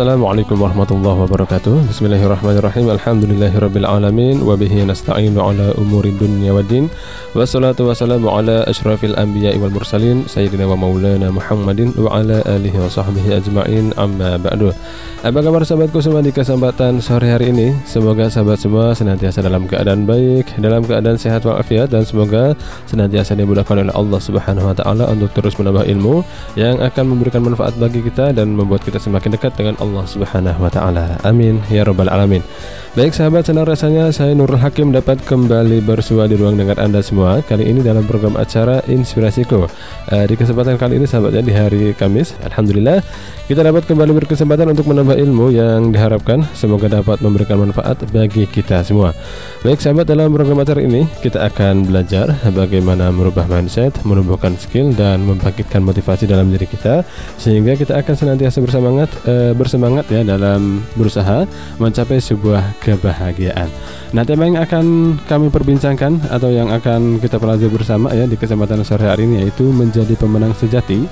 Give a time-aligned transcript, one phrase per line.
[0.00, 1.92] Assalamualaikum warahmatullahi wabarakatuh.
[1.92, 2.88] Bismillahirrahmanirrahim.
[2.88, 6.88] Alhamdulillahirrabbilalamin Wabihi nasta'inu ala umuri dunia wa din.
[7.36, 12.88] Wassalatu wassalamu ala ashrafil anbiya wal mursalin Sayyidina wa maulana Muhammadin Wa ala alihi wa
[12.88, 13.92] sahbihi ajma'in.
[14.00, 14.72] Amma ba'du.
[15.20, 17.76] Apa kabar sahabatku semua di kesempatan sore hari ini?
[17.84, 22.56] Semoga sahabat semua senantiasa dalam keadaan baik Dalam keadaan sehat walafiat Dan semoga
[22.88, 26.24] senantiasa dimudahkan oleh Allah subhanahu wa ta'ala Untuk terus menambah ilmu
[26.56, 30.60] Yang akan memberikan manfaat bagi kita Dan membuat kita semakin dekat dengan dengan Allah Subhanahu
[30.62, 31.18] wa taala.
[31.26, 32.46] Amin ya rabbal alamin.
[32.90, 37.38] Baik sahabat, senang rasanya saya Nurul Hakim dapat kembali bersua di ruang dengar Anda semua.
[37.38, 39.70] Kali ini dalam program acara Inspirasiku.
[40.10, 42.98] Uh, di kesempatan kali ini sahabatnya di hari Kamis, alhamdulillah
[43.46, 48.82] kita dapat kembali berkesempatan untuk menambah ilmu yang diharapkan semoga dapat memberikan manfaat bagi kita
[48.82, 49.14] semua.
[49.62, 55.22] Baik sahabat, dalam program acara ini kita akan belajar bagaimana merubah mindset, menumbuhkan skill dan
[55.26, 57.06] membangkitkan motivasi dalam diri kita
[57.38, 59.79] sehingga kita akan senantiasa bersemangat uh, bersemangat
[60.12, 61.48] ya dalam berusaha
[61.80, 63.72] mencapai sebuah kebahagiaan.
[64.10, 68.82] Nah, tema yang akan kami perbincangkan atau yang akan kita pelajari bersama ya di kesempatan
[68.82, 71.06] sore hari ini yaitu menjadi pemenang sejati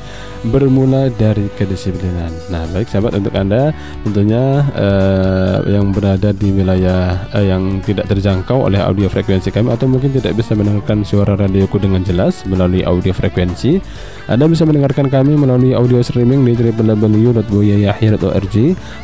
[0.51, 2.35] bermula dari kedisiplinan.
[2.51, 3.71] Nah, baik sahabat untuk Anda
[4.03, 9.87] tentunya eh, yang berada di wilayah eh, yang tidak terjangkau oleh audio frekuensi kami atau
[9.87, 13.79] mungkin tidak bisa mendengarkan suara radioku dengan jelas melalui audio frekuensi,
[14.27, 18.57] Anda bisa mendengarkan kami melalui audio streaming di www.boyayahya.org,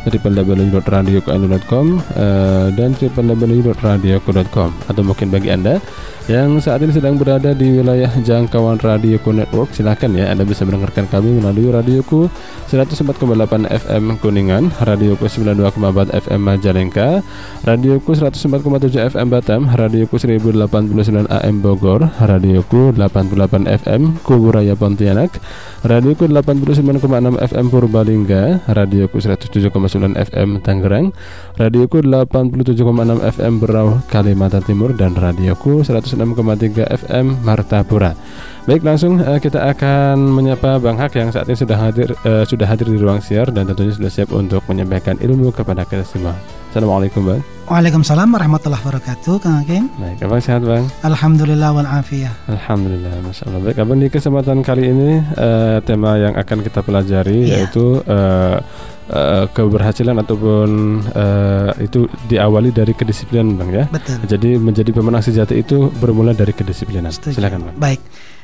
[0.03, 1.87] www.radioku.com
[2.19, 2.91] eh, dan
[3.85, 5.77] www.radioku.com atau mungkin bagi Anda
[6.25, 11.05] yang saat ini sedang berada di wilayah jangkauan Radioku Network silakan ya Anda bisa mendengarkan
[11.13, 12.33] kami melalui Radioku
[12.73, 17.21] 104,8 FM Kuningan, Radioku 92,4 FM Majalengka,
[17.63, 25.39] Radioku 104,7 FM Batam, Radioku 1089 AM Bogor, Radioku 88 FM Kuburaya Pontianak,
[25.85, 31.13] Radioku 89,6 FM Purbalingga, Radioku 107,9 FM Tangerang,
[31.61, 32.81] Radioku 87,6
[33.39, 36.15] FM Berau Kalimantan Timur dan Radioku 106,3
[36.95, 38.15] FM Martapura.
[38.71, 42.71] Baik, langsung uh, kita akan menyapa Bang Hak yang saat ini sudah hadir uh, sudah
[42.71, 46.39] hadir di ruang siar dan tentunya sudah siap untuk menyampaikan ilmu kepada kita semua.
[46.75, 47.39] Assalamualaikum Bang.
[47.71, 49.87] Waalaikumsalam warahmatullahi wabarakatuh Kang Hakim.
[49.95, 50.91] Baik, Abang sehat Bang?
[51.07, 52.35] Alhamdulillah wal afiyah.
[52.51, 53.61] Alhamdulillah, Masya Allah.
[53.63, 57.63] Baik, Abang di kesempatan kali ini uh, tema yang akan kita pelajari yeah.
[57.63, 58.59] yaitu uh,
[59.07, 63.87] uh, keberhasilan ataupun uh, itu diawali dari kedisiplinan Bang ya.
[63.87, 64.19] Betul.
[64.27, 67.15] Jadi menjadi pemenang sejati itu bermula dari kedisiplinan.
[67.15, 67.39] Setuju.
[67.39, 67.79] Silakan Bang.
[67.79, 68.03] Baik.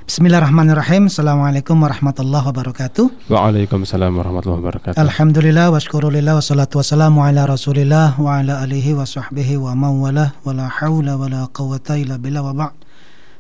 [0.09, 8.16] Bismillahirrahmanirrahim Assalamualaikum warahmatullahi wabarakatuh Waalaikumsalam warahmatullahi wabarakatuh Alhamdulillah wa syukurillah wa salatu wassalamu ala rasulillah
[8.16, 12.41] Wa ala alihi wa sahbihi wa mawalah Wa la hawla wa la qawata illa billah
[12.41, 12.72] wa ba'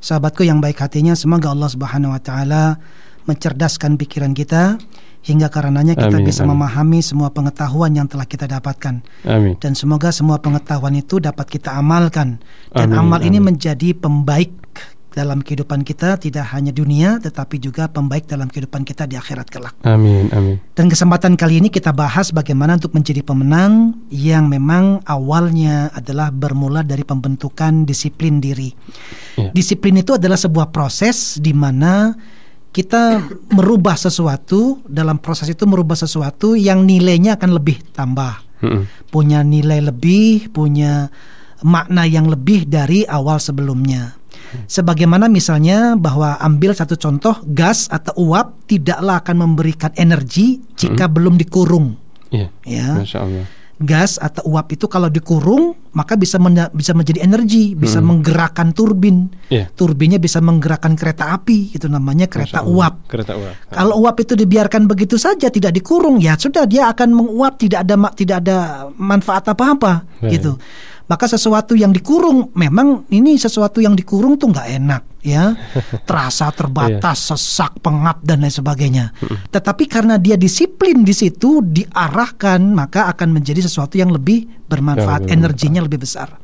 [0.04, 2.76] Sahabatku yang baik hatinya Semoga Allah subhanahu wa ta'ala
[3.24, 4.76] Mencerdaskan pikiran kita
[5.20, 6.56] hingga karenanya kita amin, bisa amin.
[6.56, 9.04] memahami semua pengetahuan yang telah kita dapatkan.
[9.28, 9.52] Amin.
[9.60, 12.40] Dan semoga semua pengetahuan itu dapat kita amalkan
[12.72, 13.28] dan amin, amal amin.
[13.28, 14.59] ini menjadi pembaik
[15.10, 19.74] dalam kehidupan kita tidak hanya dunia tetapi juga pembaik dalam kehidupan kita di akhirat kelak.
[19.82, 20.56] Amin amin.
[20.74, 26.86] Dan kesempatan kali ini kita bahas bagaimana untuk menjadi pemenang yang memang awalnya adalah bermula
[26.86, 28.70] dari pembentukan disiplin diri.
[29.36, 29.50] Ya.
[29.50, 32.14] Disiplin itu adalah sebuah proses di mana
[32.70, 38.46] kita merubah sesuatu dalam proses itu merubah sesuatu yang nilainya akan lebih tambah.
[38.62, 38.86] Hmm.
[39.10, 41.10] Punya nilai lebih, punya
[41.66, 44.19] makna yang lebih dari awal sebelumnya.
[44.66, 51.14] Sebagaimana misalnya bahwa ambil satu contoh gas atau uap tidaklah akan memberikan energi jika hmm.
[51.14, 51.94] belum dikurung.
[52.30, 52.50] Yeah.
[52.62, 52.98] Ya.
[52.98, 53.46] Masya Allah.
[53.80, 58.06] Gas atau uap itu kalau dikurung maka bisa men bisa menjadi energi, bisa hmm.
[58.12, 59.32] menggerakkan turbin.
[59.48, 59.72] Yeah.
[59.72, 63.08] Turbinnya bisa menggerakkan kereta api, itu namanya kereta uap.
[63.08, 63.72] Kereta uap.
[63.72, 67.96] Kalau uap itu dibiarkan begitu saja tidak dikurung, ya sudah dia akan menguap tidak ada
[68.12, 68.58] tidak ada
[69.00, 70.60] manfaat apa-apa gitu
[71.10, 75.52] maka sesuatu yang dikurung memang ini sesuatu yang dikurung tuh nggak enak ya
[76.08, 77.28] terasa terbatas iya.
[77.36, 79.04] sesak pengap dan lain sebagainya.
[79.52, 85.34] Tetapi karena dia disiplin di situ diarahkan maka akan menjadi sesuatu yang lebih bermanfaat ya,
[85.34, 86.40] energinya lebih besar.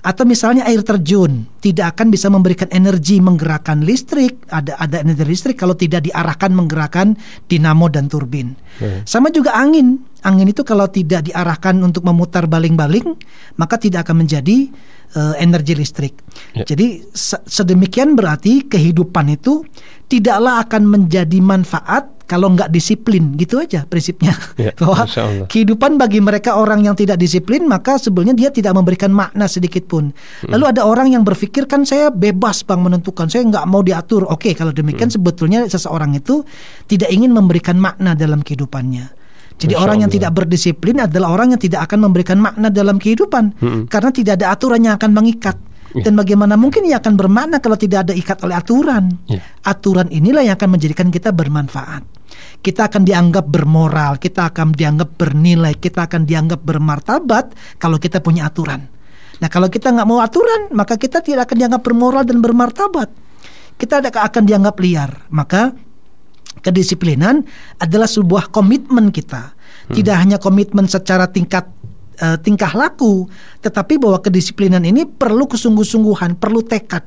[0.00, 5.56] Atau misalnya air terjun tidak akan bisa memberikan energi menggerakkan listrik ada ada energi listrik
[5.60, 7.14] kalau tidak diarahkan menggerakkan
[7.46, 8.58] dinamo dan turbin.
[8.76, 9.00] Ya.
[9.08, 10.02] sama juga angin.
[10.26, 13.14] Angin itu kalau tidak diarahkan untuk memutar baling-baling
[13.54, 14.74] maka tidak akan menjadi
[15.14, 16.14] uh, energi listrik.
[16.56, 16.64] Ya.
[16.66, 19.62] Jadi se sedemikian berarti kehidupan itu
[20.10, 25.06] tidaklah akan menjadi manfaat kalau nggak disiplin gitu aja prinsipnya ya, bahwa
[25.46, 30.10] kehidupan bagi mereka orang yang tidak disiplin maka sebenarnya dia tidak memberikan makna sedikit pun
[30.10, 30.50] hmm.
[30.50, 34.50] lalu ada orang yang berpikir kan saya bebas bang menentukan saya nggak mau diatur oke
[34.58, 35.16] kalau demikian hmm.
[35.22, 36.42] sebetulnya seseorang itu
[36.90, 39.15] tidak ingin memberikan makna dalam kehidupannya
[39.56, 40.18] Jadi Masya orang yang Allah.
[40.20, 43.82] tidak berdisiplin adalah orang yang tidak akan memberikan makna dalam kehidupan Mm-mm.
[43.88, 45.56] karena tidak ada aturan yang akan mengikat.
[45.96, 46.04] Ya.
[46.04, 49.16] Dan bagaimana mungkin ia akan bermakna kalau tidak ada ikat oleh aturan?
[49.24, 49.40] Ya.
[49.64, 52.04] Aturan inilah yang akan menjadikan kita bermanfaat.
[52.60, 58.52] Kita akan dianggap bermoral, kita akan dianggap bernilai, kita akan dianggap bermartabat kalau kita punya
[58.52, 58.92] aturan.
[59.40, 63.08] Nah, kalau kita nggak mau aturan, maka kita tidak akan dianggap bermoral dan bermartabat.
[63.76, 65.28] Kita akan dianggap liar.
[65.28, 65.76] Maka
[66.66, 67.46] kedisiplinan
[67.78, 69.54] adalah sebuah komitmen kita.
[69.86, 71.70] Tidak hanya komitmen secara tingkat
[72.18, 73.30] eh, tingkah laku,
[73.62, 77.06] tetapi bahwa kedisiplinan ini perlu kesungguh-sungguhan, perlu tekad.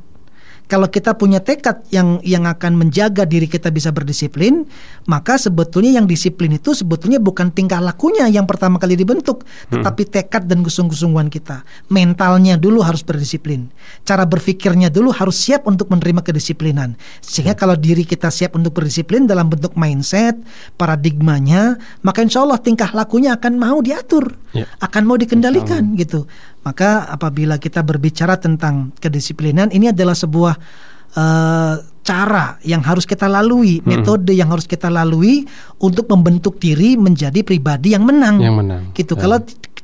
[0.70, 4.70] Kalau kita punya tekad yang yang akan menjaga diri kita bisa berdisiplin,
[5.10, 10.46] maka sebetulnya yang disiplin itu sebetulnya bukan tingkah lakunya yang pertama kali dibentuk, tetapi tekad
[10.46, 11.66] dan kesungguh-sungguhan kita.
[11.90, 13.74] Mentalnya dulu harus berdisiplin.
[14.06, 16.94] Cara berpikirnya dulu harus siap untuk menerima kedisiplinan.
[17.18, 20.38] Sehingga kalau diri kita siap untuk berdisiplin dalam bentuk mindset,
[20.78, 24.66] paradigmanya, maka insya Allah tingkah lakunya akan mau diatur, Ya.
[24.82, 26.30] akan mau dikendalikan gitu.
[26.60, 30.54] Maka apabila kita berbicara tentang kedisiplinan, ini adalah sebuah
[31.10, 35.46] eh, cara yang harus kita lalui, metode yang harus kita lalui
[35.78, 38.42] untuk membentuk diri menjadi pribadi yang menang.
[38.42, 38.82] Yang menang.
[38.92, 39.14] Gitu.
[39.14, 39.22] Ya.
[39.22, 39.38] Kalau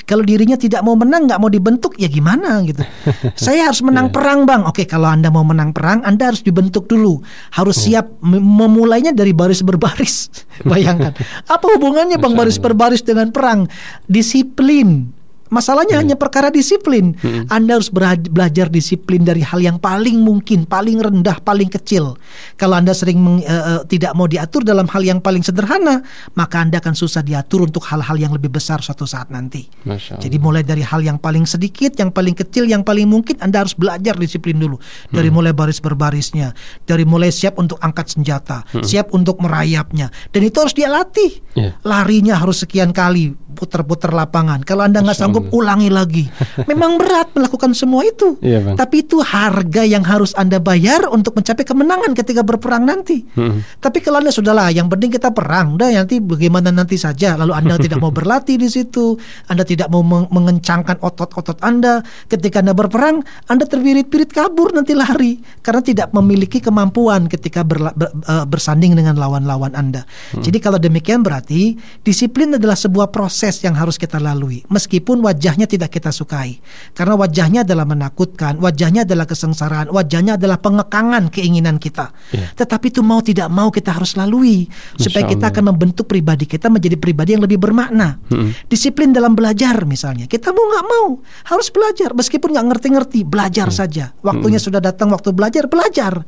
[0.06, 2.86] kalau dirinya tidak mau menang, nggak mau dibentuk, ya gimana gitu.
[3.45, 4.13] Saya harus menang Iya.
[4.13, 4.62] perang, bang.
[4.69, 7.25] Oke, kalau anda mau menang perang, anda harus dibentuk dulu.
[7.50, 8.06] Harus Iya.
[8.06, 10.30] siap mem- memulainya dari baris berbaris.
[10.69, 11.10] Bayangkan,
[11.54, 13.66] apa hubungannya bang baris berbaris dengan perang?
[14.06, 15.10] Disiplin.
[15.45, 17.13] Masalahnya hanya perkara disiplin.
[17.47, 22.18] Anda harus belajar disiplin dari hal yang paling mungkin, paling rendah, paling kecil.
[22.57, 26.01] Kalau Anda sering meng- eh, tidak mau diatur dalam hal yang paling sederhana,
[26.33, 29.69] maka Anda akan susah diatur untuk hal-hal yang lebih besar suatu saat nanti.
[30.18, 33.77] Jadi mulai dari hal yang paling sedikit, yang paling kecil, yang paling mungkin Anda harus
[33.77, 34.81] belajar disiplin dulu.
[35.13, 40.09] Dari mulai baris berbarisnya, dari mulai siap untuk angkat senjata, siap untuk merayapnya.
[40.33, 41.38] Dan itu harus dia latih.
[41.53, 41.77] Iya.
[41.86, 44.65] Larinya harus sekian kali, putar-putar lapangan.
[44.65, 46.25] Kalau Anda nggak Masya ulangi lagi.
[46.69, 48.38] Memang berat melakukan semua itu.
[48.39, 48.75] Iya, Bang.
[48.77, 53.25] Tapi itu harga yang harus Anda bayar untuk mencapai kemenangan ketika berperang nanti.
[53.36, 53.65] Mm-mm.
[53.81, 57.36] Tapi kalau Anda sudahlah, yang penting kita perang, udah nanti bagaimana nanti saja.
[57.36, 59.18] Lalu Anda tidak mau berlatih di situ,
[59.50, 62.06] Anda tidak mau meng- mengencangkan otot-otot Anda.
[62.30, 68.13] Ketika Anda berperang, Anda terbirit-birit kabur nanti lari karena tidak memiliki kemampuan ketika berla- ber-
[68.13, 70.06] eh, bersanding dengan lawan-lawan Anda.
[70.36, 71.74] Jadi kalau demikian berarti
[72.06, 76.62] disiplin adalah sebuah proses yang harus kita lalui, meskipun wajahnya tidak kita sukai,
[76.94, 82.13] karena wajahnya adalah menakutkan, wajahnya adalah kesengsaraan, wajahnya adalah pengekangan keinginan kita.
[82.30, 82.54] Iya.
[82.54, 84.69] Tetapi itu mau tidak mau kita harus lalui
[85.01, 85.56] supaya Masya kita Allah.
[85.57, 88.22] akan membentuk pribadi kita menjadi pribadi yang lebih bermakna.
[88.30, 88.69] Mm-mm.
[88.69, 91.07] Disiplin dalam belajar misalnya, kita mau nggak mau
[91.50, 94.13] harus belajar meskipun nggak ngerti-ngerti belajar saja.
[94.22, 96.22] Waktunya sudah datang waktu belajar belajar.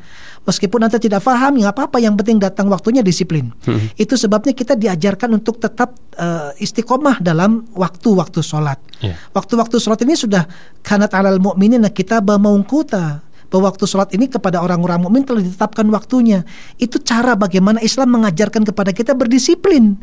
[0.47, 3.51] Meskipun anda tidak paham nggak apa-apa, yang penting datang waktunya disiplin.
[3.99, 8.81] Itu sebabnya kita diajarkan untuk tetap eh, istiqomah dalam waktu-waktu sholat.
[8.99, 9.15] Iya.
[9.31, 10.43] Waktu-waktu sholat ini sudah
[10.81, 16.43] kanat alal mu'minin kita maungkuta bahwa waktu sholat ini kepada orang-orang mukmin telah ditetapkan waktunya.
[16.75, 19.95] Itu cara bagaimana Islam mengajarkan kepada kita berdisiplin,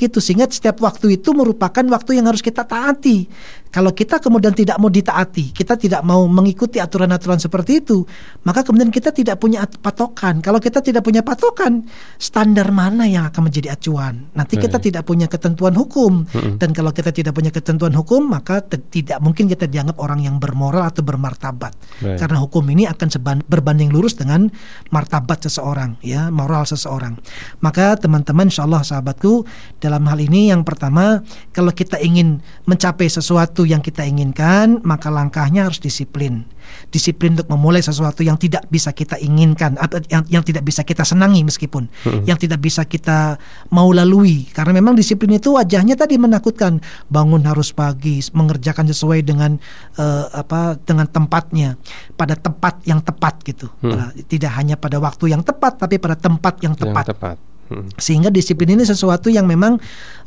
[0.00, 3.28] gitu sehingga setiap waktu itu merupakan waktu yang harus kita taati.
[3.70, 8.04] Kalau kita kemudian tidak mau ditaati, kita tidak mau mengikuti aturan-aturan seperti itu,
[8.44, 10.40] maka kemudian kita tidak punya at- patokan.
[10.40, 11.84] Kalau kita tidak punya patokan,
[12.16, 14.28] standar mana yang akan menjadi acuan?
[14.32, 14.86] Nanti kita Baik.
[14.90, 16.28] tidak punya ketentuan hukum,
[16.60, 20.84] dan kalau kita tidak punya ketentuan hukum, maka tidak mungkin kita dianggap orang yang bermoral
[20.88, 21.72] atau bermartabat.
[22.02, 22.18] Baik.
[22.20, 23.08] Karena hukum ini akan
[23.46, 24.48] berbanding lurus dengan
[24.92, 27.16] martabat seseorang, ya moral seseorang.
[27.60, 29.44] Maka teman-teman, insya Allah sahabatku,
[29.80, 31.20] dalam hal ini yang pertama,
[31.56, 36.44] kalau kita ingin mencapai sesuatu yang kita inginkan, maka langkahnya harus disiplin.
[36.90, 41.06] Disiplin untuk memulai sesuatu yang tidak bisa kita inginkan, atau yang, yang tidak bisa kita
[41.06, 41.86] senangi meskipun,
[42.26, 43.38] yang tidak bisa kita
[43.70, 44.50] mau lalui.
[44.50, 46.82] Karena memang disiplin itu wajahnya tadi menakutkan.
[47.06, 49.56] Bangun harus pagi, mengerjakan sesuai dengan
[49.96, 51.78] eh, apa dengan tempatnya,
[52.18, 53.70] pada tempat yang tepat gitu.
[53.78, 57.36] Pada- Tidak hanya pada waktu yang tepat, tapi pada tempat yang Yang tepat tepat.
[57.66, 57.90] Mm.
[57.98, 59.78] sehingga disiplin ini sesuatu yang memang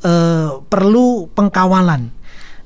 [0.03, 2.18] eh, perlu pengkawalan.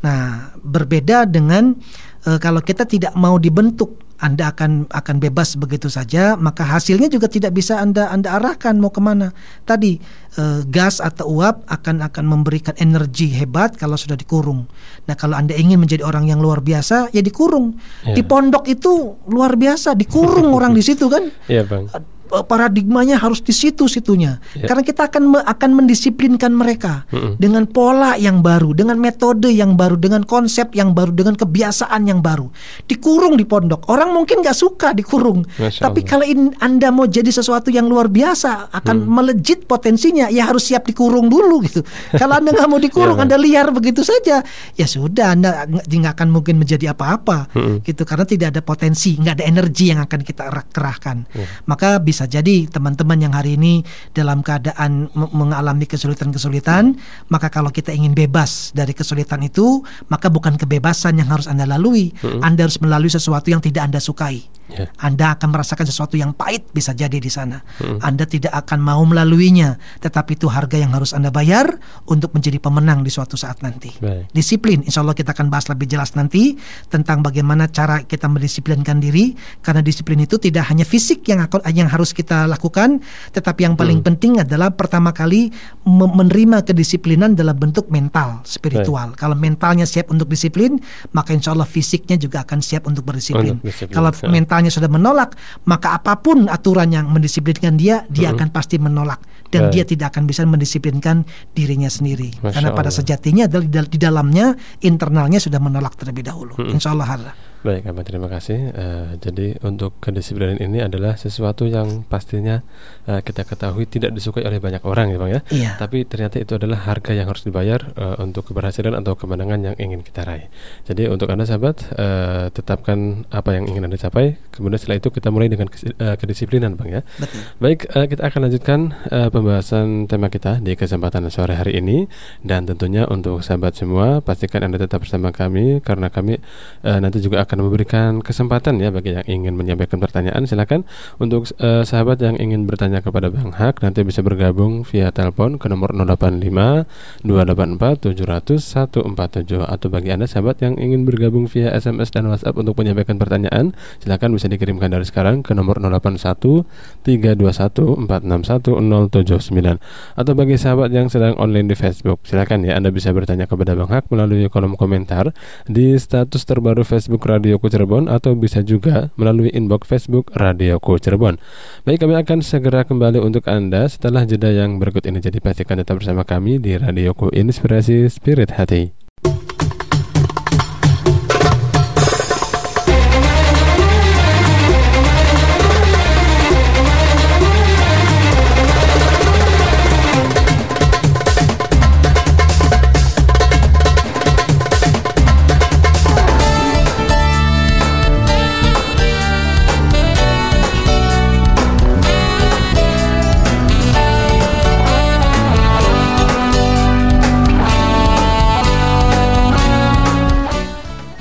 [0.03, 1.79] Nah, berbeda dengan
[2.27, 7.27] eh, kalau kita tidak mau dibentuk, Anda akan akan bebas begitu saja, maka hasilnya juga
[7.27, 9.31] tidak bisa Anda Anda arahkan mau ke mana.
[9.63, 9.99] Tadi
[10.39, 14.67] eh, gas atau uap akan akan memberikan energi hebat kalau sudah dikurung.
[15.07, 17.79] Nah, kalau Anda ingin menjadi orang yang luar biasa, ya dikurung.
[18.03, 18.15] Ya.
[18.15, 21.87] Di pondok itu luar biasa, dikurung orang di situ kan Iya bang.
[22.29, 24.39] Eh, paradigmanya harus di situ-situnya.
[24.53, 24.65] Ya.
[24.65, 27.35] Karena kita akan me- akan mendisiplinkan mereka Mm-mm.
[27.35, 32.21] dengan pola yang baru, dengan metode yang baru, dengan konsep yang baru, dengan kebiasaan yang
[32.21, 32.47] baru.
[32.83, 33.89] Dikurung di pondok.
[33.89, 35.41] Orang mungkin nggak suka dikurung.
[35.57, 36.09] Masya Tapi Allah.
[36.09, 39.09] kalau in- Anda mau jadi sesuatu yang luar biasa, akan Hmm.
[39.09, 41.81] melejit potensinya, ya harus siap dikurung dulu gitu.
[42.21, 46.29] kalau Anda nggak mau dikurung, Ya, Anda liar begitu saja, ya sudah Anda nggak akan
[46.29, 47.81] mungkin menjadi apa-apa Mm-mm.
[47.81, 51.25] gitu karena tidak ada potensi, nggak ada energi yang akan kita kerahkan.
[51.33, 51.47] Ya.
[51.65, 53.81] Maka bisa jadi teman-teman yang hari ini
[54.13, 56.93] dalam keadaan me- mengalami kesulitan-kesulitan,
[57.27, 62.13] maka kalau kita ingin bebas dari kesulitan itu, maka bukan kebebasan yang harus Anda lalui.
[62.45, 64.45] Anda harus melalui sesuatu yang tidak Anda sukai.
[64.69, 64.87] Ya.
[64.95, 67.61] Anda akan merasakan sesuatu yang pahit bisa jadi di sana.
[67.99, 73.01] Anda tidak akan mau melaluinya, tetapi itu harga yang harus Anda bayar untuk menjadi pemenang
[73.03, 73.91] di suatu saat nanti.
[73.99, 74.29] Baik.
[74.31, 76.55] Disiplin, insya Allah kita akan bahas lebih jelas nanti
[76.87, 79.35] tentang bagaimana cara kita mendisiplinkan diri.
[79.63, 82.99] Karena disiplin itu tidak hanya fisik yang aku- yang harus kita lakukan,
[83.31, 85.47] tetapi yang paling penting adalah pertama kali
[85.87, 89.15] me- menerima kedisiplinan dalam bentuk mental, spiritual.
[89.15, 90.81] Kalau mentalnya siap untuk disiplin,
[91.15, 93.61] maka insya Allah fisiknya juga akan siap untuk berdisiplin.
[93.61, 94.27] Untuk disiplin, Kalau ya.
[94.27, 99.21] mentalnya sudah menolak, maka apa pun aturan yang mendisiplinkan dia, dia akan pasti menolak
[99.53, 99.73] dan Baik.
[99.77, 102.33] dia tidak akan bisa mendisiplinkan dirinya sendiri.
[102.41, 102.97] Masya Karena pada Allah.
[102.97, 104.45] sejatinya adalah di, dal- di dalamnya
[104.81, 106.57] internalnya sudah menolak terlebih dahulu.
[106.57, 107.31] Insya Allah ada.
[107.63, 108.75] Baik, Abah terima kasih.
[108.75, 112.59] Eh, jadi untuk kedisiplinan ini adalah sesuatu yang pastinya
[113.07, 115.41] eh, kita ketahui tidak disukai oleh banyak orang ya Bang ya.
[115.47, 115.71] Iya.
[115.79, 120.03] Tapi ternyata itu adalah harga yang harus dibayar eh, untuk keberhasilan atau kemenangan yang ingin
[120.03, 120.51] kita raih.
[120.83, 124.35] Jadi untuk Anda sahabat, eh, tetapkan apa yang ingin Anda capai.
[124.51, 127.07] Kemudian setelah itu kita mulai dengan kes- eh, kedisiplinan Bang ya.
[127.15, 127.47] Betul.
[127.63, 132.11] Baik, eh, kita akan lanjutkan eh, pembahasan tema kita di kesempatan sore hari ini
[132.43, 136.43] dan tentunya untuk sahabat semua pastikan Anda tetap bersama kami karena kami
[136.83, 140.87] eh, nanti juga akan memberikan kesempatan ya bagi yang ingin menyampaikan pertanyaan silakan.
[141.19, 145.67] Untuk eh, sahabat yang ingin bertanya kepada Bang Hak nanti bisa bergabung via telepon ke
[145.69, 152.29] nomor 085 284 700 147 atau bagi Anda sahabat yang ingin bergabung via SMS dan
[152.29, 156.65] WhatsApp untuk menyampaikan pertanyaan silakan bisa dikirimkan dari sekarang ke nomor 081
[157.03, 159.79] 321 461 079
[160.17, 163.91] atau bagi sahabat yang sedang online di Facebook silakan ya Anda bisa bertanya kepada Bang
[163.91, 165.35] Hak melalui kolom komentar
[165.67, 171.35] di status terbaru Facebook Radioku Cirebon atau bisa juga melalui inbox Facebook Radioku Cirebon.
[171.83, 175.99] Baik kami akan segera kembali untuk Anda setelah jeda yang berikut ini jadi pastikan tetap
[175.99, 179.02] bersama kami di Radioku Inspirasi Spirit Hati.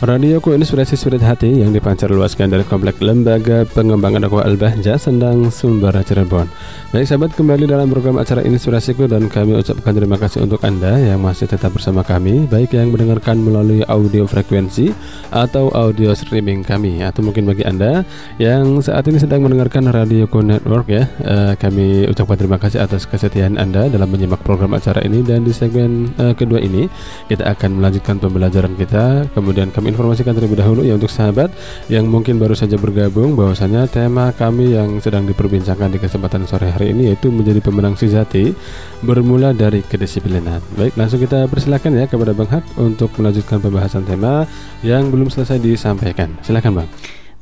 [0.03, 5.95] Radioku Inspirasi Spirit Hati yang dipancar luaskan dari Komplek Lembaga Pengembangan Dakwah Al-Bahja Sendang Sumber
[6.03, 6.51] Cirebon.
[6.91, 11.23] Baik sahabat kembali dalam program acara Inspirasiku dan kami ucapkan terima kasih untuk Anda yang
[11.23, 14.91] masih tetap bersama kami baik yang mendengarkan melalui audio frekuensi
[15.31, 18.03] atau audio streaming kami atau mungkin bagi Anda
[18.43, 23.55] yang saat ini sedang mendengarkan Radioku Network ya eh, kami ucapkan terima kasih atas kesetiaan
[23.55, 26.91] Anda dalam menyimak program acara ini dan di segmen eh, kedua ini
[27.31, 31.53] kita akan melanjutkan pembelajaran kita kemudian kami informasikan terlebih dahulu ya untuk sahabat
[31.93, 36.97] yang mungkin baru saja bergabung bahwasanya tema kami yang sedang diperbincangkan di kesempatan sore hari
[36.97, 38.57] ini yaitu menjadi pemenang sejati
[39.05, 40.65] bermula dari kedisiplinan.
[40.75, 44.49] Baik, langsung kita persilakan ya kepada Bang Hak untuk melanjutkan pembahasan tema
[44.81, 46.33] yang belum selesai disampaikan.
[46.41, 46.89] Silakan Bang.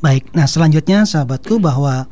[0.01, 2.09] Baik, nah selanjutnya sahabatku bahwa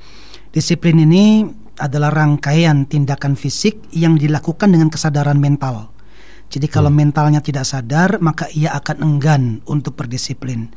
[0.54, 1.49] disiplin ini
[1.80, 5.98] adalah rangkaian tindakan fisik yang dilakukan dengan kesadaran mental.
[6.49, 10.73] Jadi kalau mentalnya tidak sadar, maka ia akan enggan untuk berdisiplin.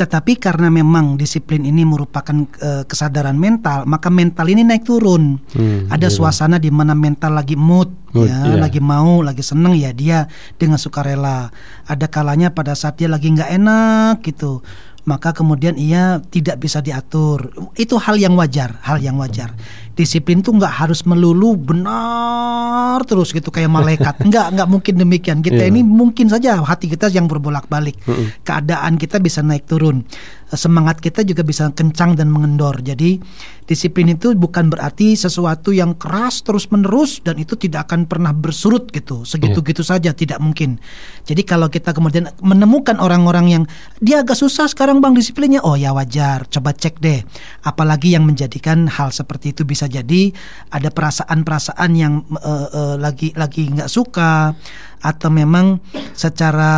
[0.00, 5.36] Tetapi karena memang disiplin ini merupakan eh, kesadaran mental, maka mental ini naik turun.
[5.52, 8.58] Hmm, Ada iya, suasana di mana mental lagi mood, Mood, ya, iya.
[8.58, 11.52] lagi mau, lagi seneng ya dia dengan sukarela.
[11.86, 14.64] Ada kalanya pada saat dia lagi nggak enak gitu,
[15.04, 17.54] maka kemudian ia tidak bisa diatur.
[17.78, 19.54] Itu hal yang wajar, hal yang wajar.
[19.94, 24.14] Disiplin tuh nggak harus melulu benar terus gitu kayak malaikat.
[24.30, 25.38] Nggak, nggak mungkin demikian.
[25.40, 25.70] Kita Iya.
[25.72, 27.98] ini mungkin saja hati kita yang berbolak-balik.
[28.46, 30.06] Keadaan kita bisa naik turun.
[30.50, 32.82] Semangat kita juga bisa kencang dan mengendor.
[32.82, 33.22] Jadi
[33.70, 39.22] disiplin itu bukan berarti sesuatu yang keras terus-menerus dan itu tidak akan pernah bersurut gitu.
[39.22, 40.82] Segitu-gitu saja tidak mungkin.
[41.22, 43.64] Jadi kalau kita kemudian menemukan orang-orang yang
[44.02, 47.22] dia agak susah sekarang bang disiplinnya oh ya wajar coba cek deh
[47.62, 50.34] apalagi yang menjadikan hal seperti itu bisa jadi
[50.74, 54.52] ada perasaan-perasaan yang uh, uh, lagi lagi nggak suka
[55.00, 55.80] atau memang
[56.12, 56.72] secara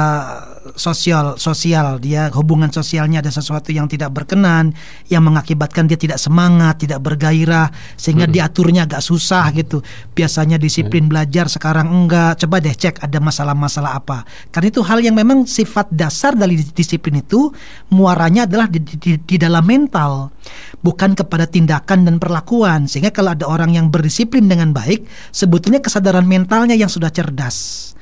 [0.78, 1.98] sosial sosial.
[1.98, 4.72] Dia hubungan sosialnya ada sesuatu yang tidak berkenan
[5.10, 8.34] yang mengakibatkan dia tidak semangat tidak bergairah sehingga hmm.
[8.34, 9.82] diaturnya agak susah gitu.
[10.14, 11.12] Biasanya disiplin hmm.
[11.12, 12.38] belajar sekarang enggak.
[12.44, 14.24] Coba deh cek ada masalah-masalah apa.
[14.54, 17.50] Karena itu hal yang memang sifat dasar dari disiplin itu
[17.90, 20.30] muaranya adalah di, di, di dalam mental
[20.82, 22.86] bukan kepada tindakan dan perlakuan.
[22.86, 25.04] Sehingga kalau ada orang yang berdisiplin dengan baik
[25.34, 27.92] sebetulnya kesadaran mentalnya yang sudah cerdas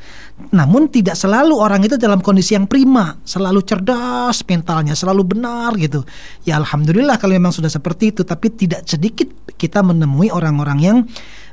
[0.50, 6.02] namun tidak selalu orang itu dalam kondisi yang prima, selalu cerdas mentalnya, selalu benar gitu.
[6.48, 9.28] Ya alhamdulillah kalau memang sudah seperti itu, tapi tidak sedikit
[9.60, 10.98] kita menemui orang-orang yang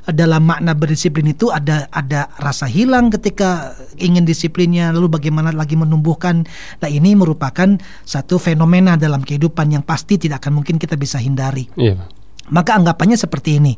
[0.08, 6.48] dalam makna berdisiplin itu ada ada rasa hilang ketika ingin disiplinnya lalu bagaimana lagi menumbuhkan
[6.80, 7.76] nah ini merupakan
[8.08, 11.68] satu fenomena dalam kehidupan yang pasti tidak akan mungkin kita bisa hindari.
[11.76, 12.08] Iya.
[12.48, 13.76] Maka anggapannya seperti ini.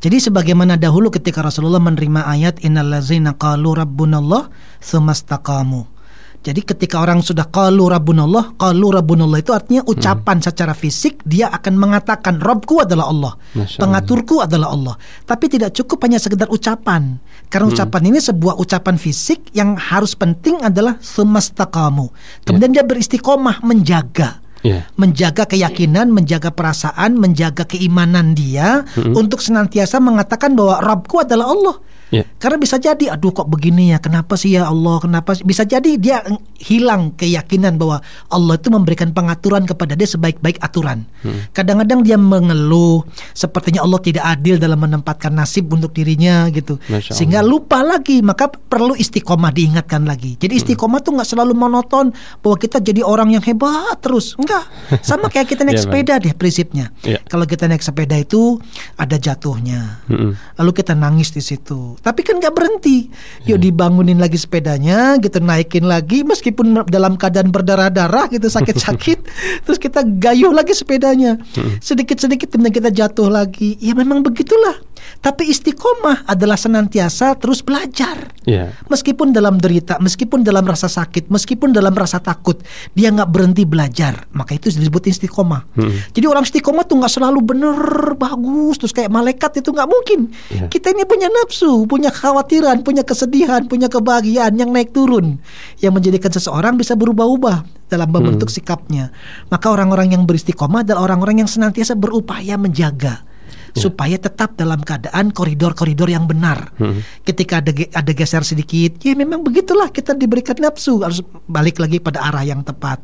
[0.00, 4.48] Jadi sebagaimana dahulu ketika Rasulullah menerima ayat innallazina qalu rabbunallah
[4.80, 6.00] tsumastaqamu.
[6.40, 10.46] Jadi ketika orang sudah qalu rabbunallah, qalu rabbunallah itu artinya ucapan hmm.
[10.48, 13.32] secara fisik dia akan mengatakan Rabbku adalah Allah,
[13.76, 14.96] pengaturku adalah Allah.
[15.28, 17.20] Tapi tidak cukup hanya sekedar ucapan.
[17.52, 17.76] Karena hmm.
[17.76, 22.08] ucapan ini sebuah ucapan fisik yang harus penting adalah semastaqamu.
[22.48, 22.80] Kemudian yeah.
[22.80, 24.86] dia beristiqomah menjaga yeah.
[24.96, 29.14] menjaga keyakinan, menjaga perasaan, menjaga keimanan dia mm -hmm.
[29.16, 31.76] untuk senantiasa mengatakan bahwa Rabbku adalah Allah.
[32.10, 32.26] Yeah.
[32.42, 35.46] Karena bisa jadi, aduh kok begini ya, kenapa sih ya Allah, kenapa sih?
[35.46, 36.26] Bisa jadi dia
[36.58, 41.06] hilang keyakinan bahwa Allah itu memberikan pengaturan kepada dia sebaik-baik aturan.
[41.22, 41.46] Hmm.
[41.54, 46.82] Kadang-kadang dia mengeluh, sepertinya Allah tidak adil dalam menempatkan nasib untuk dirinya gitu.
[46.90, 50.34] Sehingga lupa lagi, maka perlu istiqomah diingatkan lagi.
[50.34, 50.62] Jadi hmm.
[50.66, 51.06] istiqomah hmm.
[51.06, 52.10] tuh nggak selalu monoton
[52.42, 54.34] bahwa kita jadi orang yang hebat terus.
[54.34, 54.66] Enggak.
[55.06, 56.90] Sama kayak kita naik yeah, sepeda deh prinsipnya.
[57.06, 57.22] Yeah.
[57.30, 58.58] Kalau kita naik sepeda itu
[58.98, 60.02] ada jatuhnya.
[60.10, 60.34] Hmm.
[60.58, 63.08] Lalu kita nangis di situ tapi kan nggak berhenti.
[63.48, 63.64] Yuk hmm.
[63.64, 69.18] dibangunin lagi sepedanya, gitu naikin lagi, meskipun dalam keadaan berdarah-darah gitu sakit-sakit,
[69.64, 71.36] terus kita gayuh lagi sepedanya.
[71.56, 71.76] Hmm.
[71.80, 73.76] Sedikit-sedikit kemudian kita jatuh lagi.
[73.80, 74.89] Ya memang begitulah.
[75.20, 78.32] Tapi istiqomah adalah senantiasa terus belajar.
[78.48, 78.72] Yeah.
[78.88, 82.56] Meskipun dalam derita, meskipun dalam rasa sakit, meskipun dalam rasa takut,
[82.96, 84.24] dia nggak berhenti belajar.
[84.32, 85.68] Maka itu disebut istiqomah.
[85.76, 85.92] Hmm.
[86.16, 87.76] Jadi orang istiqomah tuh nggak selalu bener
[88.16, 90.32] bagus, terus kayak malaikat itu nggak mungkin.
[90.48, 90.72] Yeah.
[90.72, 95.36] Kita ini punya nafsu, punya kekhawatiran, punya kesedihan, punya kebahagiaan yang naik turun,
[95.84, 98.56] yang menjadikan seseorang bisa berubah-ubah dalam membentuk hmm.
[98.56, 99.04] sikapnya.
[99.52, 103.29] Maka orang-orang yang beristiqomah adalah orang-orang yang senantiasa berupaya menjaga
[103.72, 103.82] yeah.
[103.82, 106.74] supaya tetap dalam keadaan koridor-koridor yang benar.
[106.76, 107.02] Hmm.
[107.22, 112.24] Ketika ada ada geser sedikit, ya memang begitulah kita diberikan nafsu harus balik lagi pada
[112.26, 113.02] arah yang tepat.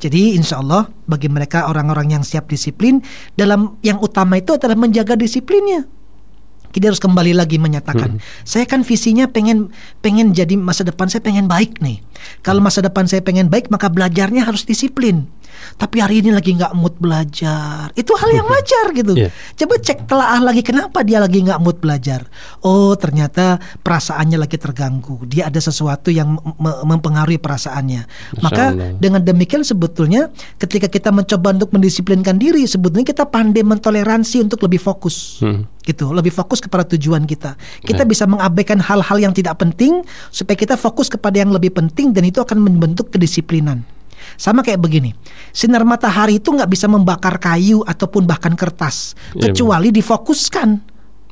[0.00, 3.00] Jadi insya Allah bagi mereka orang-orang yang siap disiplin
[3.34, 5.88] dalam yang utama itu adalah menjaga disiplinnya
[6.72, 8.44] kita harus kembali lagi menyatakan hmm.
[8.44, 9.72] saya kan visinya pengen
[10.04, 12.04] pengen jadi masa depan saya pengen baik nih
[12.44, 15.26] kalau masa depan saya pengen baik maka belajarnya harus disiplin
[15.78, 17.92] tapi hari ini lagi nggak mood belajar.
[17.94, 19.12] Itu hal yang wajar gitu.
[19.14, 19.30] Yeah.
[19.54, 22.26] Coba cek telaah lagi kenapa dia lagi nggak mood belajar.
[22.66, 25.22] Oh ternyata perasaannya lagi terganggu.
[25.28, 26.38] Dia ada sesuatu yang
[26.84, 28.02] mempengaruhi perasaannya.
[28.42, 28.96] Maka Allah.
[28.98, 34.82] dengan demikian sebetulnya ketika kita mencoba untuk mendisiplinkan diri, sebetulnya kita pandai mentoleransi untuk lebih
[34.82, 35.42] fokus.
[35.42, 35.66] Hmm.
[35.88, 37.56] Gitu, lebih fokus kepada tujuan kita.
[37.80, 38.10] Kita yeah.
[38.10, 42.44] bisa mengabaikan hal-hal yang tidak penting supaya kita fokus kepada yang lebih penting dan itu
[42.44, 43.88] akan membentuk kedisiplinan.
[44.34, 45.14] Sama kayak begini,
[45.54, 50.87] sinar matahari itu nggak bisa membakar kayu ataupun bahkan kertas, yeah, kecuali difokuskan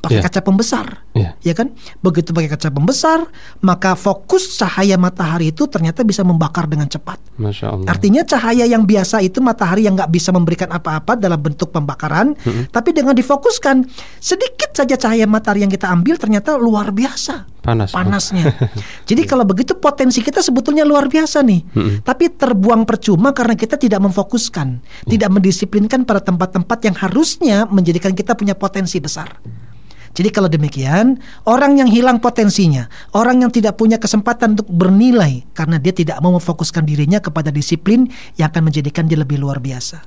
[0.07, 0.31] pakai yeah.
[0.31, 1.35] kaca pembesar, yeah.
[1.43, 1.75] ya kan?
[1.99, 3.27] Begitu pakai kaca pembesar,
[3.59, 7.19] maka fokus cahaya matahari itu ternyata bisa membakar dengan cepat.
[7.35, 7.87] Masya Allah.
[7.91, 12.71] Artinya cahaya yang biasa itu matahari yang nggak bisa memberikan apa-apa dalam bentuk pembakaran, mm-hmm.
[12.71, 13.83] tapi dengan difokuskan
[14.17, 17.59] sedikit saja cahaya matahari yang kita ambil ternyata luar biasa.
[17.67, 17.91] Panas.
[17.91, 18.47] Panasnya.
[19.09, 21.61] Jadi kalau begitu potensi kita sebetulnya luar biasa nih.
[21.67, 21.95] Mm-hmm.
[22.07, 25.09] Tapi terbuang percuma karena kita tidak memfokuskan, mm.
[25.11, 29.35] tidak mendisiplinkan pada tempat-tempat yang harusnya menjadikan kita punya potensi besar.
[30.17, 35.77] Jadi kalau demikian, orang yang hilang potensinya, orang yang tidak punya kesempatan untuk bernilai karena
[35.77, 40.01] dia tidak mau memfokuskan dirinya kepada disiplin yang akan menjadikan dia lebih luar biasa.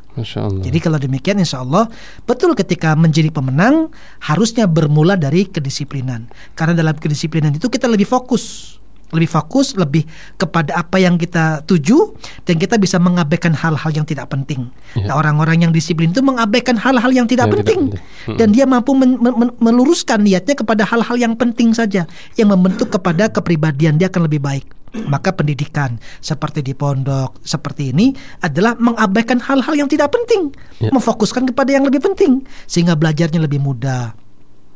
[0.67, 1.87] Jadi kalau demikian, insya Allah
[2.27, 3.95] betul ketika menjadi pemenang
[4.27, 6.27] harusnya bermula dari kedisiplinan.
[6.59, 8.77] Karena dalam kedisiplinan itu kita lebih fokus
[9.11, 10.07] lebih fokus, lebih
[10.39, 12.15] kepada apa yang kita tuju
[12.47, 14.71] dan kita bisa mengabaikan hal-hal yang tidak penting.
[14.95, 15.11] Ya.
[15.11, 18.37] Nah, orang-orang yang disiplin itu mengabaikan hal-hal yang tidak yang penting tidak penting.
[18.39, 22.07] dan dia mampu men men meluruskan niatnya kepada hal-hal yang penting saja
[22.39, 24.67] yang membentuk kepada kepribadian dia akan lebih baik.
[24.91, 28.11] Maka pendidikan seperti di pondok seperti ini
[28.43, 30.51] adalah mengabaikan hal-hal yang tidak penting,
[30.83, 30.91] Ya.
[30.91, 34.19] memfokuskan kepada yang lebih penting sehingga belajarnya lebih mudah.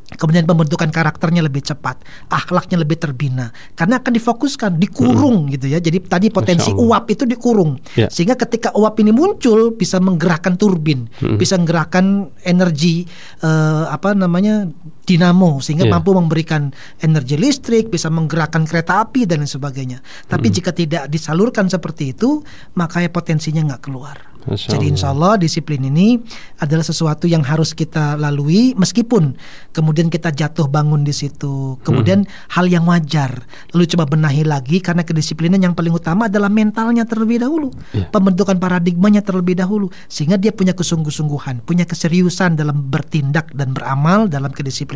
[0.05, 1.97] Kemudian pembentukan karakternya lebih cepat,
[2.29, 5.81] akhlaknya lebih terbina karena akan difokuskan, dikurung gitu ya.
[5.81, 7.81] Jadi tadi potensi uap itu dikurung.
[7.97, 8.05] Ya.
[8.13, 11.09] Sehingga ketika uap ini muncul bisa menggerakkan turbin,
[11.41, 13.09] bisa menggerakkan energi
[13.41, 14.69] eh, apa namanya
[15.05, 15.93] dinamo sehingga Ya.
[15.93, 20.01] mampu memberikan energi listrik, bisa menggerakkan kereta api dan lain sebagainya.
[20.25, 22.41] Tapi jika tidak disalurkan seperti itu,
[22.73, 24.35] maka ya potensinya nggak keluar.
[24.45, 26.21] Masya Jadi insya Allah disiplin ini
[26.61, 29.33] adalah sesuatu yang harus kita lalui meskipun
[29.73, 31.81] kemudian kita jatuh bangun di situ.
[31.81, 33.41] Kemudian hal yang wajar.
[33.73, 37.73] Lalu coba benahi lagi karena kedisiplinan yang paling utama adalah mentalnya terlebih dahulu.
[37.97, 38.13] Iya.
[38.13, 44.53] Pembentukan paradigmanya terlebih dahulu sehingga dia punya kesungguh-sungguhan, punya keseriusan dalam bertindak dan beramal dalam
[44.53, 44.94] kedisiplinan.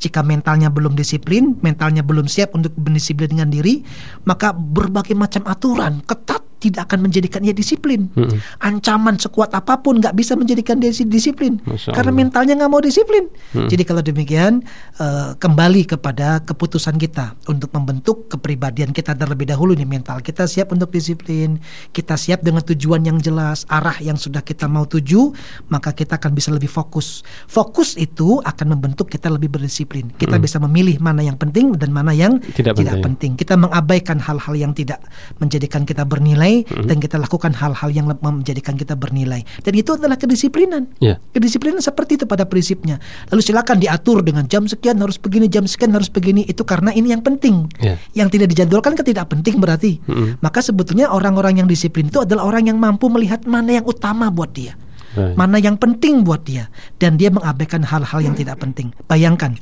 [0.00, 3.86] Jika mentalnya belum disiplin, mentalnya belum siap untuk berdisiplin dengan diri,
[4.26, 8.12] maka berbagai macam aturan ketat tidak akan menjadikan ia disiplin.
[8.12, 8.36] Mm-mm.
[8.60, 11.56] Ancaman sekuat apa pun nggak bisa menjadikan dia si- disiplin
[11.96, 13.26] karena mentalnya nggak mau disiplin.
[13.56, 13.68] Mm.
[13.72, 14.60] Jadi kalau demikian
[15.00, 20.76] eh, kembali kepada keputusan kita untuk membentuk kepribadian kita terlebih dahulu nih mental kita siap
[20.76, 21.56] untuk disiplin,
[21.96, 25.32] kita siap dengan tujuan yang jelas, arah yang sudah kita mau tuju,
[25.72, 27.24] maka kita akan bisa lebih fokus.
[27.48, 30.12] Fokus itu akan membentuk kita lebih berdisiplin.
[30.20, 33.00] Kita bisa memilih mana yang penting dan mana yang Tidak penting.
[33.00, 33.30] penting.
[33.40, 35.00] Kita mengabaikan hal-hal yang tidak
[35.40, 39.42] menjadikan kita bernilai dan kita lakukan hal-hal yang menjadikan kita bernilai.
[39.62, 40.90] Dan itu adalah kedisiplinan.
[40.98, 41.18] Ya.
[41.32, 42.98] Kedisiplinan seperti itu pada prinsipnya.
[43.30, 46.44] Lalu silakan diatur dengan jam sekian harus begini, jam sekian harus begini.
[46.46, 47.70] Itu karena ini yang penting.
[47.78, 47.96] Ya.
[48.14, 50.02] Yang tidak dijadwalkan kan tidak penting berarti.
[50.06, 50.40] Mm-mm.
[50.42, 54.52] Maka sebetulnya orang-orang yang disiplin itu adalah orang yang mampu melihat mana yang utama buat
[54.52, 54.74] dia.
[55.10, 55.34] Baik.
[55.34, 56.70] Mana yang penting buat dia
[57.02, 58.94] dan dia mengabaikan hal-hal yang tidak penting.
[59.10, 59.58] Bayangkan.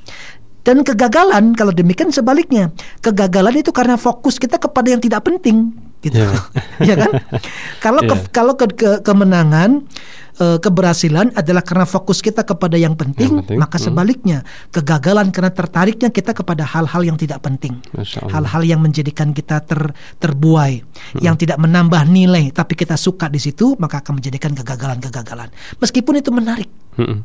[0.60, 2.68] Dan kegagalan kalau demikian sebaliknya.
[3.00, 6.18] Kegagalan itu karena fokus kita kepada yang tidak penting gitu.
[6.18, 6.30] Ya.
[6.88, 7.10] ya kan?
[7.78, 8.26] Kalau ke- Ya.
[8.30, 9.82] kalau ke, ke- kemenangan
[10.38, 13.84] eh, keberhasilan adalah karena fokus kita kepada yang penting, Yang penting, maka hmm.
[13.84, 14.38] sebaliknya
[14.70, 17.82] kegagalan karena tertariknya kita kepada hal-hal yang tidak penting.
[18.30, 21.20] Hal-hal yang menjadikan kita ter, terbuai, Hmm.
[21.20, 25.50] yang tidak menambah nilai, tapi kita suka di situ, maka akan menjadikan kegagalan-kegagalan.
[25.78, 27.22] Meskipun itu menarik, Mm-mm.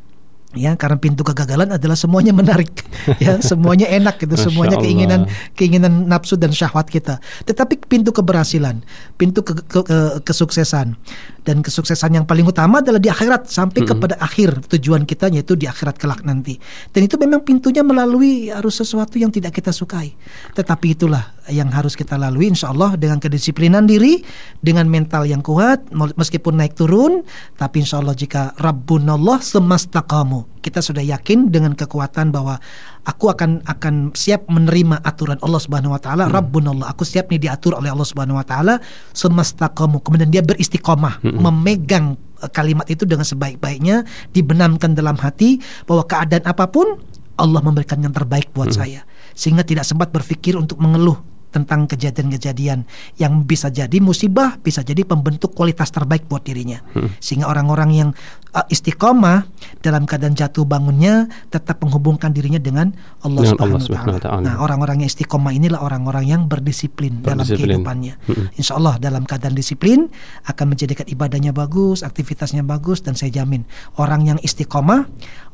[0.53, 2.71] Ya karena pintu kegagalan adalah semuanya menarik.
[3.19, 5.27] Ya semuanya enak gitu semuanya keinginan
[5.59, 7.19] keinginan nafsu dan syahwat kita.
[7.43, 8.79] Tetapi pintu keberhasilan
[9.19, 10.95] pintu ke- ke- ke- kesuksesan
[11.43, 15.67] dan kesuksesan yang paling utama adalah di akhirat sampai kepada akhir tujuan kita yaitu di
[15.67, 16.55] akhirat kelak nanti.
[16.89, 20.15] Dan itu memang pintunya melalui harus sesuatu yang tidak kita sukai.
[20.55, 24.23] Tetapi itulah yang harus kita lalui insya Allah dengan kedisiplinan diri
[24.63, 27.27] dengan mental yang kuat meskipun naik turun
[27.59, 30.63] tapi insya Allah jika Rabbunallah semastaqamu.
[30.63, 32.55] Kita sudah yakin dengan kekuatan bahwa
[33.03, 36.31] aku akan akan siap menerima aturan Allah Subhanahu wa taala.
[36.31, 38.79] Rabbunallah aku siap nih diatur oleh Allah Subhanahu wa taala.
[39.11, 39.99] Semastaqamu.
[39.99, 46.71] Kemudian dia beristiqomah memegang eh, kalimat itu dengan sebaik-baiknya dibenamkan dalam hati bahwa keadaan apa
[46.71, 46.99] pun
[47.35, 49.03] Allah memberikan yang terbaik buat saya.
[49.33, 52.89] Sehingga tidak sempat berpikir untuk mengeluh tentang kejadian-kejadian
[53.21, 56.81] yang bisa jadi musibah, bisa jadi pembentuk kualitas terbaik buat dirinya.
[57.21, 58.09] Sehingga orang-orang yang
[58.57, 59.45] uh, istiqomah
[59.85, 62.89] dalam keadaan jatuh bangunnya tetap menghubungkan dirinya dengan
[63.21, 64.41] Allah Dengan Subhanahu wa taala.
[64.41, 67.77] Nah, orang-orang yang istiqomah inilah orang-orang yang berdisiplin, dalam Berdisiplin.
[67.77, 68.13] kehidupannya.
[68.25, 68.57] Mm-mm.
[68.57, 70.09] Insya Allah dalam keadaan disiplin
[70.49, 73.61] akan menjadikan ibadahnya bagus, aktivitasnya bagus dan saya jamin
[74.01, 75.05] orang yang istiqomah,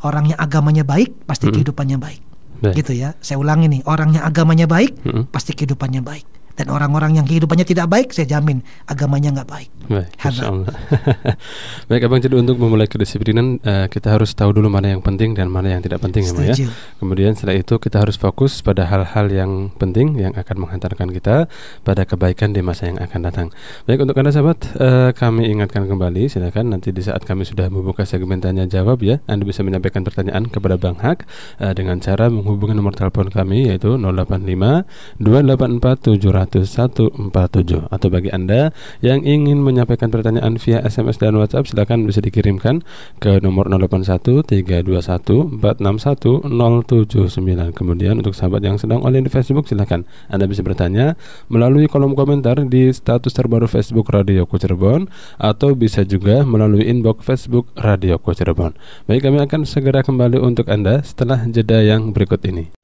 [0.08, 2.29] orang yang agamanya baik pasti kehidupannya baik.
[2.60, 2.76] Baik.
[2.84, 3.16] Gitu ya.
[3.20, 5.28] Saya ulangi nih, orang yang agamanya baik Mm-mm.
[5.32, 6.39] pasti kehidupannya baik.
[6.60, 9.72] Dan orang-orang yang kehidupannya tidak baik, saya jamin agamanya nggak baik.
[9.88, 10.12] Baik.
[11.90, 15.50] Baik, Abang, jadi untuk memulai kedisiplinan eh, kita harus tahu dulu mana yang penting dan
[15.50, 16.70] mana yang tidak penting ya, ya.
[17.02, 21.50] Kemudian setelah itu kita harus fokus pada hal-hal yang penting yang akan menghantarkan kita
[21.82, 23.48] pada kebaikan di masa yang akan datang.
[23.90, 28.06] Baik, untuk Anda sahabat, eh, kami ingatkan kembali silakan nanti di saat kami sudah membuka
[28.06, 31.26] segmen tanya jawab ya, Anda bisa menyampaikan pertanyaan kepada Bang Hak
[31.64, 34.86] eh, dengan cara menghubungi nomor telepon kami yaitu 085
[35.24, 36.20] 284
[36.52, 42.82] 70147 atau bagi Anda yang ingin menyampaikan pertanyaan via SMS dan WhatsApp silakan bisa dikirimkan
[43.22, 47.78] ke nomor 081 321 461 079.
[47.78, 51.16] Kemudian untuk sahabat yang sedang online di Facebook silakan Anda bisa bertanya
[51.48, 55.08] melalui kolom komentar di status terbaru Facebook Radio Cirebon
[55.40, 58.76] atau bisa juga melalui inbox Facebook Radio Cirebon.
[59.06, 62.79] Baik, kami akan segera kembali untuk Anda setelah jeda yang berikut ini.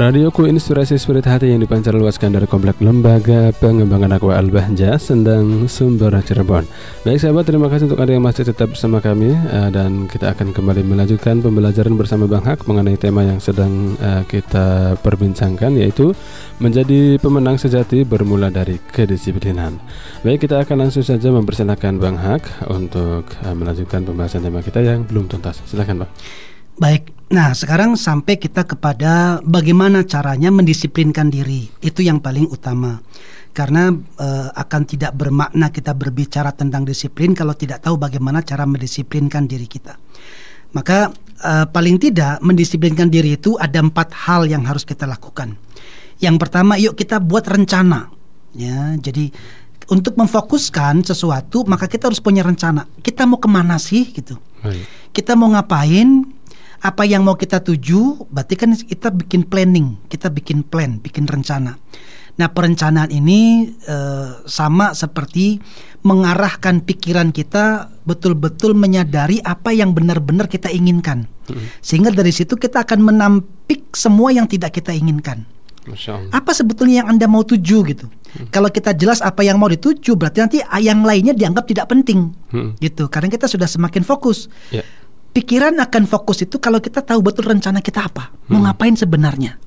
[0.00, 6.16] Radioku Inspirasi Spirit Hati yang dipancar luaskan dari Komplek Lembaga Pengembangan Aqua Al-Bahja, Sendang, Sumber,
[6.24, 6.64] Cirebon.
[7.04, 10.56] Baik sahabat, terima kasih untuk Anda yang masih tetap bersama kami uh, dan kita akan
[10.56, 16.16] kembali melanjutkan pembelajaran bersama Bang Hak mengenai tema yang sedang uh, kita perbincangkan yaitu
[16.64, 19.76] menjadi pemenang sejati bermula dari kedisiplinan.
[20.24, 25.04] Baik, kita akan langsung saja mempersilahkan Bang Hak untuk uh, melanjutkan pembahasan tema kita yang
[25.04, 25.60] belum tuntas.
[25.68, 26.12] Silakan, Bang.
[26.80, 31.70] Baik, nah sekarang sampai kita kepada bagaimana caranya mendisiplinkan diri.
[31.80, 32.98] Itu yang paling utama.
[33.50, 39.50] Karena uh, akan tidak bermakna kita berbicara tentang disiplin kalau tidak tahu bagaimana cara mendisiplinkan
[39.50, 39.98] diri kita.
[40.70, 41.10] Maka
[41.42, 45.58] uh, paling tidak mendisiplinkan diri itu ada empat hal yang harus kita lakukan.
[46.22, 48.12] Yang pertama, yuk kita buat rencana.
[48.54, 49.34] Ya, jadi
[49.90, 52.86] untuk memfokuskan sesuatu maka kita harus punya rencana.
[53.02, 54.38] Kita mau ke mana sih gitu?
[54.62, 54.86] Baik.
[55.10, 56.22] Kita mau ngapain?
[56.80, 61.76] Apa yang mau kita tuju, berarti kan kita bikin planning, kita bikin plan, bikin rencana.
[62.40, 63.96] Nah, perencanaan ini e,
[64.48, 65.60] sama seperti
[66.00, 71.28] mengarahkan pikiran kita betul-betul menyadari apa yang benar-benar kita inginkan.
[71.52, 71.68] Hmm.
[71.84, 75.44] Sehingga dari situ kita akan menampik semua yang tidak kita inginkan.
[76.32, 78.08] Apa sebetulnya yang Anda mau tuju gitu?
[78.08, 78.48] Hmm.
[78.48, 82.32] Kalau kita jelas apa yang mau dituju, berarti nanti yang lainnya dianggap tidak penting.
[82.48, 82.72] Hmm.
[82.80, 83.04] Gitu.
[83.12, 84.48] Karena kita sudah semakin fokus.
[84.72, 84.88] Yeah
[85.30, 88.50] pikiran akan fokus itu kalau kita tahu betul rencana kita apa, hmm.
[88.50, 89.58] mau ngapain sebenarnya.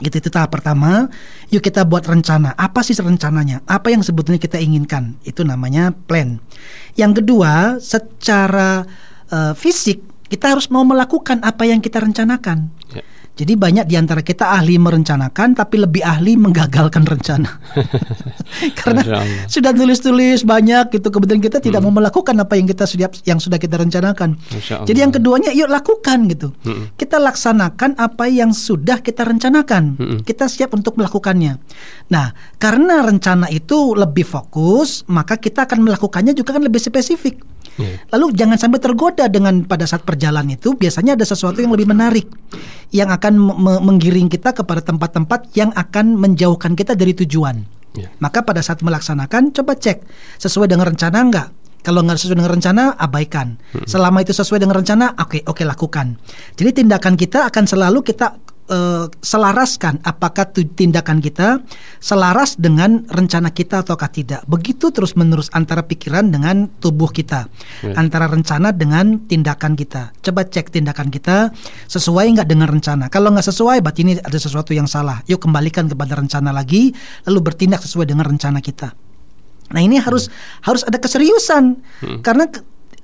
[0.00, 1.12] Gitu itu tahap pertama.
[1.52, 2.56] Yuk kita buat rencana.
[2.56, 3.60] Apa sih rencananya?
[3.68, 5.20] Apa yang sebetulnya kita inginkan?
[5.20, 6.40] Itu namanya plan.
[6.96, 8.88] Yang kedua, secara
[9.28, 10.00] uh, fisik
[10.32, 12.72] kita harus mau melakukan apa yang kita rencanakan.
[12.96, 13.04] Yeah.
[13.32, 17.48] Jadi banyak di antara kita ahli merencanakan tapi lebih ahli menggagalkan rencana.
[18.78, 21.88] Karena sudah tulis-tulis banyak gitu kemudian kita tidak hmm.
[21.88, 24.36] mau melakukan apa yang kita sudah yang sudah kita rencanakan.
[24.84, 26.52] Jadi yang keduanya yuk lakukan gitu.
[26.60, 26.92] Hmm.
[26.92, 29.82] Kita laksanakan apa yang sudah kita rencanakan.
[29.96, 30.18] Hmm.
[30.20, 31.56] Kita siap untuk melakukannya.
[32.12, 37.40] Nah, karena rencana itu lebih fokus, maka kita akan melakukannya juga kan lebih spesifik.
[37.80, 38.00] Yeah.
[38.12, 42.28] Lalu jangan sampai tergoda dengan pada saat perjalanan itu biasanya ada sesuatu yang lebih menarik
[42.92, 43.38] yang akan
[43.80, 47.64] menggiring kita kepada tempat-tempat yang akan menjauhkan kita dari tujuan.
[47.96, 48.12] Yeah.
[48.20, 50.04] Maka pada saat melaksanakan coba cek
[50.40, 51.48] sesuai dengan rencana enggak.
[51.82, 53.58] Kalau nggak sesuai dengan rencana, abaikan.
[53.74, 53.86] Hmm.
[53.90, 56.14] Selama itu sesuai dengan rencana, oke okay, oke okay, lakukan.
[56.54, 58.38] Jadi tindakan kita akan selalu kita
[58.72, 61.60] uh, selaraskan apakah tindakan kita
[62.00, 64.40] selaras dengan rencana kita ataukah tidak.
[64.48, 67.46] Begitu terus menerus antara pikiran dengan tubuh kita,
[67.84, 67.94] yeah.
[68.00, 70.16] antara rencana dengan tindakan kita.
[70.24, 71.52] Coba cek tindakan kita
[71.86, 73.12] sesuai nggak dengan rencana.
[73.12, 75.20] Kalau nggak sesuai, berarti ini ada sesuatu yang salah.
[75.28, 76.90] Yuk kembalikan kepada rencana lagi,
[77.28, 78.96] lalu bertindak sesuai dengan rencana kita.
[79.72, 80.64] Nah ini harus hmm.
[80.68, 82.20] harus ada keseriusan hmm.
[82.20, 82.48] karena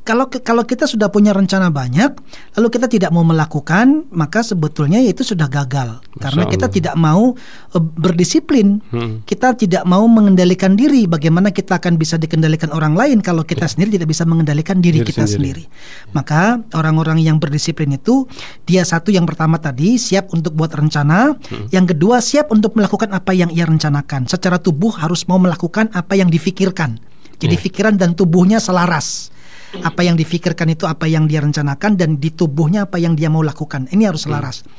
[0.08, 2.16] kalau kalau kita sudah punya rencana banyak
[2.56, 7.36] lalu kita tidak mau melakukan maka sebetulnya itu sudah gagal Masya karena kita tidak mau
[7.36, 9.28] uh, berdisiplin hmm.
[9.28, 13.76] kita tidak mau mengendalikan diri bagaimana kita akan bisa dikendalikan orang lain kalau kita ya.
[13.76, 15.68] sendiri tidak bisa mengendalikan diri, diri kita sendiri.
[15.68, 18.24] sendiri maka orang-orang yang berdisiplin itu
[18.64, 21.68] dia satu yang pertama tadi siap untuk buat rencana hmm.
[21.68, 26.16] yang kedua siap untuk melakukan apa yang ia rencanakan secara tubuh harus mau melakukan apa
[26.16, 26.96] yang difikirkan
[27.36, 27.64] jadi yeah.
[27.68, 29.36] pikiran dan tubuhnya selaras
[29.84, 33.44] apa yang difikirkan itu apa yang dia rencanakan dan di tubuhnya apa yang dia mau
[33.44, 33.88] lakukan.
[33.92, 34.64] Ini harus selaras.
[34.64, 34.72] Hmm.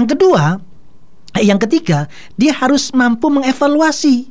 [0.00, 0.42] Yang kedua,
[1.36, 2.08] eh, yang ketiga,
[2.40, 4.28] dia harus mampu mengevaluasi.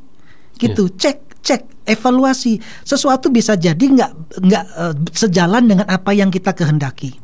[0.59, 0.99] Gitu, yeah.
[0.99, 4.11] cek cek evaluasi sesuatu bisa jadi nggak
[4.43, 7.15] nggak uh, sejalan dengan apa yang kita kehendaki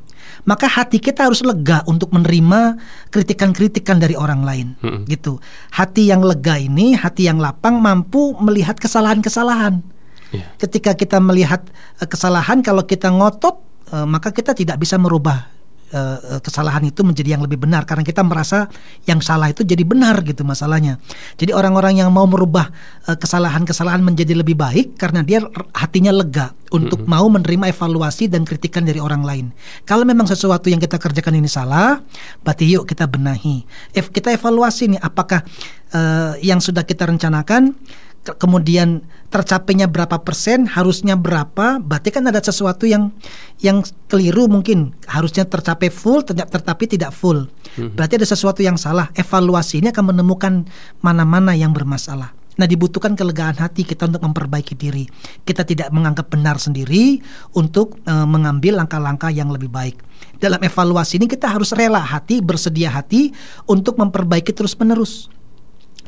[0.45, 5.05] maka hati kita harus lega untuk menerima kritikan-kritikan dari orang lain -hmm.
[5.09, 5.37] gitu
[5.75, 9.83] hati yang lega ini hati yang lapang mampu melihat kesalahan-kesalahan
[10.41, 10.47] Yeah.
[10.59, 11.63] Ketika kita melihat
[11.99, 15.47] uh, kesalahan, kalau kita ngotot, uh, maka kita tidak bisa merubah
[15.95, 18.67] uh, kesalahan itu menjadi yang lebih benar karena kita merasa
[19.07, 20.99] yang salah itu jadi benar gitu masalahnya.
[21.39, 22.69] Jadi orang-orang yang mau merubah
[23.05, 25.39] kesalahan-kesalahan menjadi lebih baik karena dia
[25.77, 27.15] hatinya lega untuk mm -hmm.
[27.15, 29.45] mau menerima evaluasi dan kritikan dari orang lain.
[29.85, 32.01] Kalau memang sesuatu yang kita kerjakan ini salah,
[32.41, 33.63] berarti yuk kita benahi.
[33.93, 35.45] If kita evaluasi nih apakah
[35.93, 37.77] uh, yang sudah kita rencanakan
[38.33, 43.13] kemudian tercapainya berapa persen, harusnya berapa, berarti kan ada sesuatu yang
[43.61, 47.45] yang keliru mungkin harusnya tercapai full, tetapi tidak full.
[47.77, 47.93] Hmm.
[47.93, 49.13] Berarti ada sesuatu yang salah.
[49.13, 50.65] Evaluasi ini akan menemukan
[51.05, 52.33] mana-mana yang bermasalah.
[52.55, 55.03] Nah, dibutuhkan kelegaan hati kita untuk memperbaiki diri.
[55.43, 57.19] Kita tidak menganggap benar sendiri
[57.51, 59.99] untuk e, mengambil langkah-langkah yang lebih baik.
[60.39, 63.35] Dalam evaluasi ini kita harus rela hati, bersedia hati
[63.67, 65.34] untuk memperbaiki terus-menerus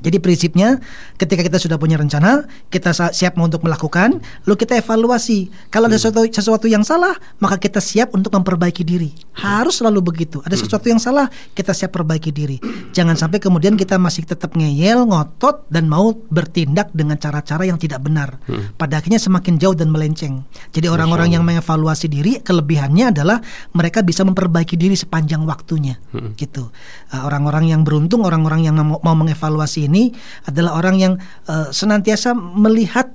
[0.01, 0.77] Jadi prinsipnya
[1.17, 5.49] ketika kita sudah punya rencana, kita siap untuk melakukan, lalu kita evaluasi.
[5.73, 9.10] Kalau ada sesuatu, sesuatu yang salah, maka kita siap untuk memperbaiki diri.
[9.38, 10.41] Harus selalu begitu.
[10.45, 12.62] Ada sesuatu yang salah, kita siap perbaiki diri.
[12.93, 18.03] Jangan sampai kemudian kita masih tetap ngeyel, ngotot dan mau bertindak dengan cara-cara yang tidak
[18.03, 18.38] benar.
[18.77, 20.45] Pada akhirnya semakin jauh dan melenceng.
[20.73, 23.41] Jadi orang-orang yang mengevaluasi diri, kelebihannya adalah
[23.73, 25.97] mereka bisa memperbaiki diri sepanjang waktunya.
[26.38, 26.69] Gitu.
[27.13, 30.12] Uh, Orang-orang yang beruntung, orang-orang yang mau, mau mengevaluasi ini
[30.45, 31.13] adalah orang yang
[31.47, 33.10] uh, senantiasa melihat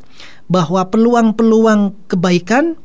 [0.50, 2.76] bahwa peluang-peluang kebaikan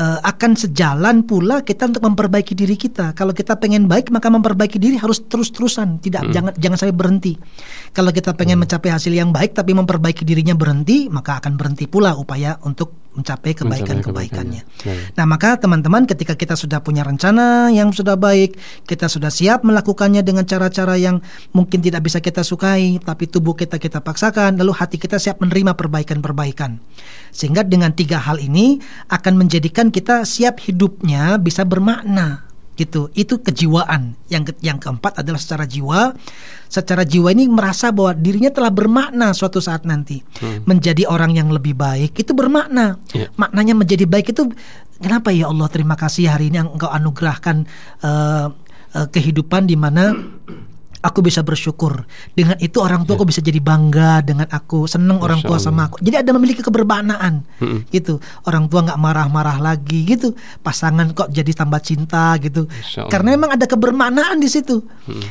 [0.00, 3.12] uh, akan sejalan pula kita untuk memperbaiki diri kita.
[3.12, 7.32] Kalau kita pengen baik maka memperbaiki diri harus terus-terusan, tidak jangan jangan sampai berhenti.
[7.92, 12.16] Kalau kita pengen mencapai hasil yang baik tapi memperbaiki dirinya berhenti, maka akan berhenti pula
[12.16, 14.62] upaya untuk mencapai kebaikan-kebaikannya.
[14.62, 15.12] kebaikannya.
[15.18, 18.54] Nah, maka teman-teman ketika kita sudah punya rencana yang sudah baik,
[18.86, 21.18] kita sudah siap melakukannya dengan cara-cara yang
[21.50, 25.74] mungkin tidak bisa kita sukai, tapi tubuh kita kita paksakan, lalu hati kita siap menerima
[25.74, 26.78] perbaikan-perbaikan.
[27.34, 28.78] Sehingga dengan tiga hal ini
[29.10, 32.49] akan menjadikan kita siap hidupnya bisa bermakna
[32.80, 33.12] gitu.
[33.12, 34.16] Itu kejiwaan.
[34.32, 36.16] Yang ke- yang keempat adalah secara jiwa.
[36.66, 40.24] Secara jiwa ini merasa bahwa dirinya telah bermakna suatu saat nanti.
[40.64, 42.96] Menjadi orang yang lebih baik itu bermakna.
[43.12, 43.28] Iya.
[43.36, 44.48] Maknanya menjadi baik itu
[44.96, 47.68] kenapa ya Allah terima kasih hari ini Engkau anugerahkan
[48.00, 48.46] eh,
[48.96, 50.16] eh, kehidupan di mana
[51.00, 52.04] aku bisa bersyukur.
[52.36, 55.64] Dengan itu orang tua aku bisa jadi bangga dengan aku, seneng orang tua Allah.
[55.64, 55.96] sama aku.
[56.04, 57.44] Jadi ada memiliki kebermaknaan
[57.88, 58.20] gitu.
[58.44, 60.36] Orang tua nggak marah-marah lagi gitu.
[60.60, 62.68] Pasangan kok jadi tambah cinta gitu.
[63.08, 64.84] Karena memang ada kebermaknaan di situ.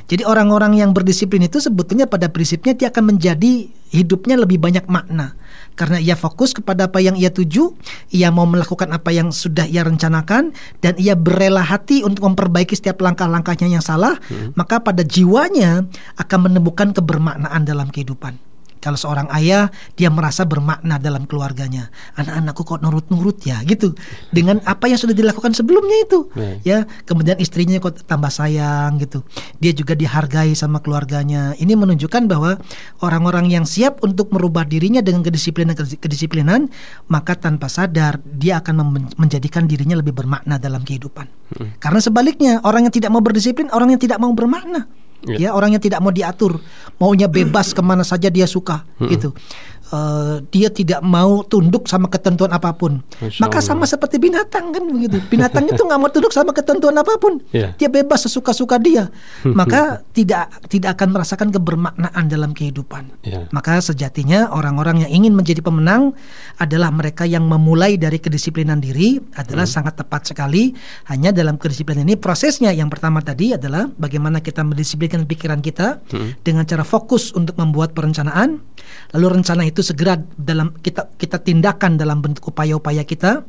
[0.10, 5.34] Jadi orang-orang yang berdisiplin itu sebetulnya pada prinsipnya dia akan menjadi hidupnya lebih banyak makna.
[5.80, 7.72] Karena ia fokus kepada apa yang ia tuju,
[8.12, 10.52] ia mau melakukan apa yang sudah ia rencanakan
[10.84, 14.20] dan ia berela hati untuk memperbaiki setiap langkah-langkahnya yang salah,
[14.60, 15.88] maka pada jiwanya
[16.20, 18.48] akan menemukan kebermaknaan dalam kehidupan.
[18.80, 19.68] Kalau seorang ayah
[20.00, 23.92] dia merasa bermakna dalam keluarganya, anak-anakku kok nurut-nurut ya gitu.
[24.32, 26.58] Dengan apa yang sudah dilakukan sebelumnya itu, Baik.
[26.63, 26.88] ya.
[27.04, 29.24] Kemudian istrinya kok tambah sayang gitu.
[29.60, 31.54] Dia juga dihargai sama keluarganya.
[31.60, 32.56] Ini menunjukkan bahwa
[33.04, 36.72] orang-orang yang siap untuk merubah dirinya dengan kedisiplinan kedisiplinan,
[37.12, 41.28] maka tanpa sadar dia akan menjadikan dirinya lebih bermakna dalam kehidupan.
[41.82, 44.86] Karena sebaliknya, orang yang tidak mau berdisiplin, orang yang tidak mau bermakna.
[45.27, 45.36] Ya.
[45.36, 46.63] Ya, orang yang tidak mau diatur,
[46.95, 49.36] maunya bebas ke mana saja dia suka, gitu.
[49.89, 53.02] Eh, dia tidak mau tunduk sama ketentuan apa pun.
[53.41, 55.17] Maka sama seperti binatang kan begitu.
[55.34, 57.41] Binatang itu nggak mau tunduk sama ketentuan apa pun.
[57.49, 57.73] Iya.
[57.73, 59.10] Dia bebas sesuka-suka dia.
[59.60, 63.10] Maka tidak tidak akan merasakan kebermaknaan dalam kehidupan.
[63.25, 63.49] Iya.
[63.49, 66.13] Maka sejatinya orang-orang yang ingin menjadi pemenang
[66.62, 70.69] adalah mereka yang memulai dari kedisiplinan diri adalah sangat tepat sekali.
[71.10, 75.97] Hanya dalam kedisiplinan ini prosesnya yang pertama tadi adalah bagaimana kita mendisiplinkan pikiran kita
[76.45, 78.62] dengan cara fokus untuk membuat perencanaan.
[79.17, 83.44] Lalu rencana itu segera dalam kita kita tindakan dalam bentuk upaya-upaya kita.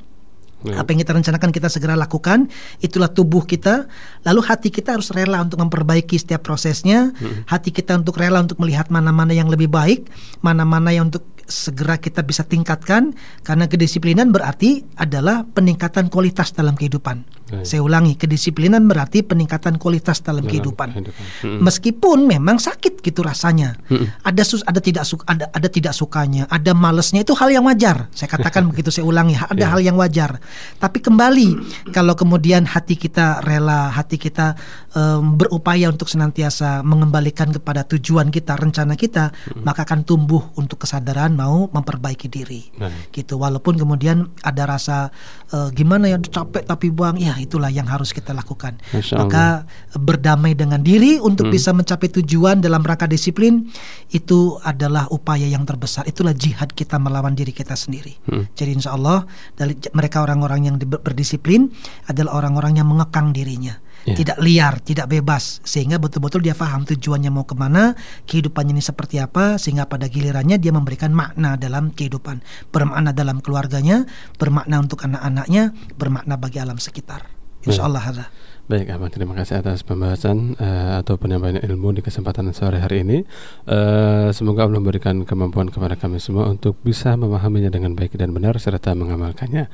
[0.61, 0.77] Ya.
[0.77, 2.53] Apa yang kita rencanakan kita segera lakukan,
[2.85, 3.89] itulah tubuh kita.
[4.29, 7.17] Lalu hati kita harus rela untuk memperbaiki setiap prosesnya.
[7.49, 10.13] Hati kita untuk rela untuk melihat mana-mana yang lebih baik,
[10.45, 13.13] mana-mana yang untuk segera kita bisa tingkatkan.
[13.43, 17.27] Karena kedisiplinan berarti adalah peningkatan kualitas dalam kehidupan.
[17.51, 17.67] Baik.
[17.67, 20.89] Saya ulangi, kedisiplinan berarti peningkatan kualitas dalam, Dalam kehidupan.
[20.95, 21.25] kehidupan.
[21.43, 21.61] Mm-mm.
[21.67, 23.75] Meskipun memang sakit gitu rasanya,
[24.23, 28.07] ada sus, ada tidak suka, ada ada tidak sukanya, ada malesnya itu hal yang wajar.
[28.15, 29.67] Saya katakan begitu, saya ulangi, ada Ya.
[29.75, 30.39] hal yang wajar.
[30.79, 31.49] Tapi kembali
[31.91, 34.55] kalau kemudian hati kita rela, hati kita
[34.95, 39.35] em, berupaya untuk senantiasa mengembalikan kepada tujuan kita, rencana kita,
[39.67, 42.69] maka akan tumbuh untuk kesadaran mau memperbaiki diri.
[42.77, 43.09] Baik.
[43.17, 43.41] Gitu.
[43.41, 45.09] Walaupun kemudian ada rasa
[45.49, 48.77] eh, gimana ya capek tapi buang, ya itulah yang harus kita lakukan.
[49.25, 49.65] Maka
[49.97, 53.73] berdamai dengan diri untuk bisa mencapai tujuan dalam rangka disiplin
[54.13, 56.05] itu adalah upaya yang terbesar.
[56.05, 58.21] Itulah jihad kita melawan diri kita sendiri.
[58.53, 59.25] Jadi insya Allah
[59.57, 61.73] dari mereka orang-orang yang di- berdisiplin
[62.07, 63.81] adalah orang-orang yang mengekang dirinya.
[64.09, 64.17] Ya.
[64.17, 67.93] Tidak liar, tidak bebas sehingga betul-betul dia paham tujuannya mau ke mana,
[68.25, 72.41] kehidupannya ini seperti apa sehingga pada gilirannya dia memberikan makna dalam kehidupan,
[72.73, 74.09] bermakna dalam keluarganya,
[74.41, 77.29] bermakna untuk anak-anaknya, bermakna bagi alam sekitar.
[77.61, 78.27] Insya Allah ada.
[78.71, 83.27] Baik, Abang, terima kasih atas pembahasan eh, atau penyampaian ilmu di kesempatan sore hari ini.
[83.67, 88.55] Eh, semoga Allah memberikan kemampuan kepada kami semua untuk bisa memahaminya dengan baik dan benar
[88.63, 89.67] serta mengamalkannya.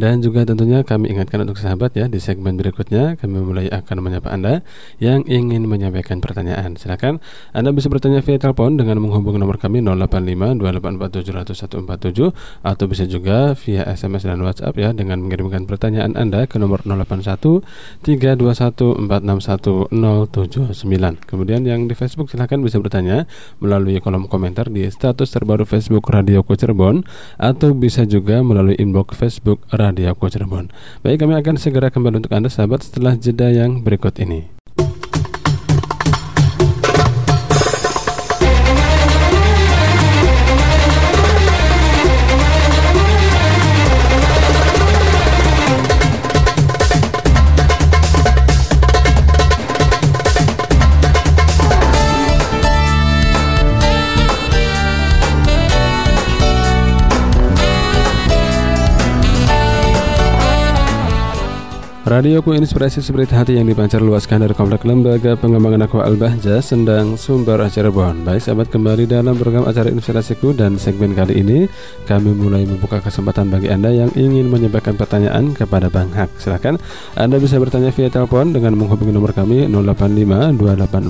[0.00, 4.32] Dan juga tentunya kami ingatkan untuk sahabat ya di segmen berikutnya kami mulai akan menyapa
[4.32, 4.64] Anda
[4.96, 6.80] yang ingin menyampaikan pertanyaan.
[6.80, 7.20] Silakan
[7.52, 12.32] Anda bisa bertanya via telepon dengan menghubungi nomor kami 085 284
[12.64, 17.60] atau bisa juga via SMS dan WhatsApp ya dengan mengirimkan pertanyaan Anda ke nomor 081
[18.08, 21.26] 3 021321461079.
[21.26, 23.26] Kemudian yang di Facebook silahkan bisa bertanya
[23.58, 27.02] melalui kolom komentar di status terbaru Facebook Radio Cirebon
[27.36, 30.70] atau bisa juga melalui inbox Facebook Radio Cirebon.
[31.02, 34.57] Baik, kami akan segera kembali untuk Anda sahabat setelah jeda yang berikut ini.
[62.08, 67.60] Radioku Inspirasi Spirit Hati yang dipancar luaskan dari Komplek Lembaga Pengembangan Aqua Al-Bahja, Sendang, Sumber,
[67.68, 68.24] Cirebon.
[68.24, 71.68] Baik sahabat kembali dalam program acara Inspirasiku dan segmen kali ini
[72.08, 76.32] kami mulai membuka kesempatan bagi Anda yang ingin menyampaikan pertanyaan kepada Bang Hak.
[76.40, 76.80] Silahkan
[77.12, 80.56] Anda bisa bertanya via telepon dengan menghubungi nomor kami 085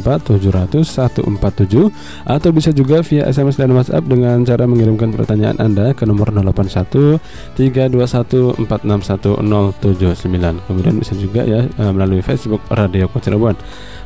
[0.03, 0.83] 284 700
[1.23, 6.35] 147 atau bisa juga via SMS dan WhatsApp dengan cara mengirimkan pertanyaan Anda ke nomor
[6.35, 7.23] 081
[7.55, 9.47] 321 461
[9.79, 10.67] 079.
[10.67, 13.57] Kemudian kemudian bisa juga ya uh, melalui Facebook Radio Kota Cirebon.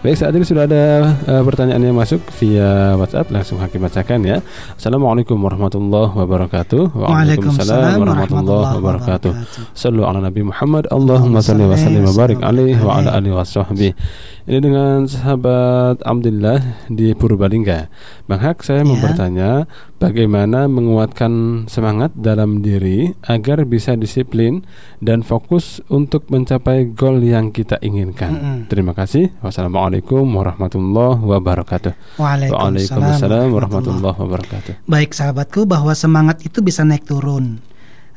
[0.02, 4.42] Baik saat ini sudah ada uh, pertanyaan yang masuk via WhatsApp langsung Hakim bacakan ya.
[4.74, 6.90] Assalamualaikum warahmatullahi wabarakatuh.
[6.90, 9.30] Waalaikumsalam warahmatullahi wabarakatuh.
[9.78, 10.90] Sallu ala Nabi Muhammad.
[10.90, 13.94] Allahumma salli wa sallim wa barik alaihi wa ala alihi wa sahbihi.
[14.42, 17.86] Ini dengan sahabat Alhamdulillah di Purbalingga.
[18.26, 18.90] Bang Hak, saya ya.
[18.90, 19.70] mau bertanya
[20.02, 24.66] bagaimana menguatkan semangat dalam diri agar bisa disiplin
[24.98, 28.34] dan fokus untuk mencapai goal yang kita inginkan.
[28.34, 28.58] Mm -hmm.
[28.66, 29.30] Terima kasih.
[29.46, 32.18] Wassalamualaikum warahmatullahi wabarakatuh.
[32.18, 34.72] Waalaikumsalam, Waalaikumsalam warahmatullahi wabarakatuh.
[34.90, 37.62] Baik sahabatku bahwa semangat itu bisa naik turun.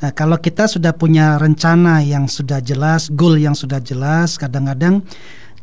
[0.02, 5.06] Nah, kalau kita sudah punya rencana yang sudah jelas, goal yang sudah jelas, kadang-kadang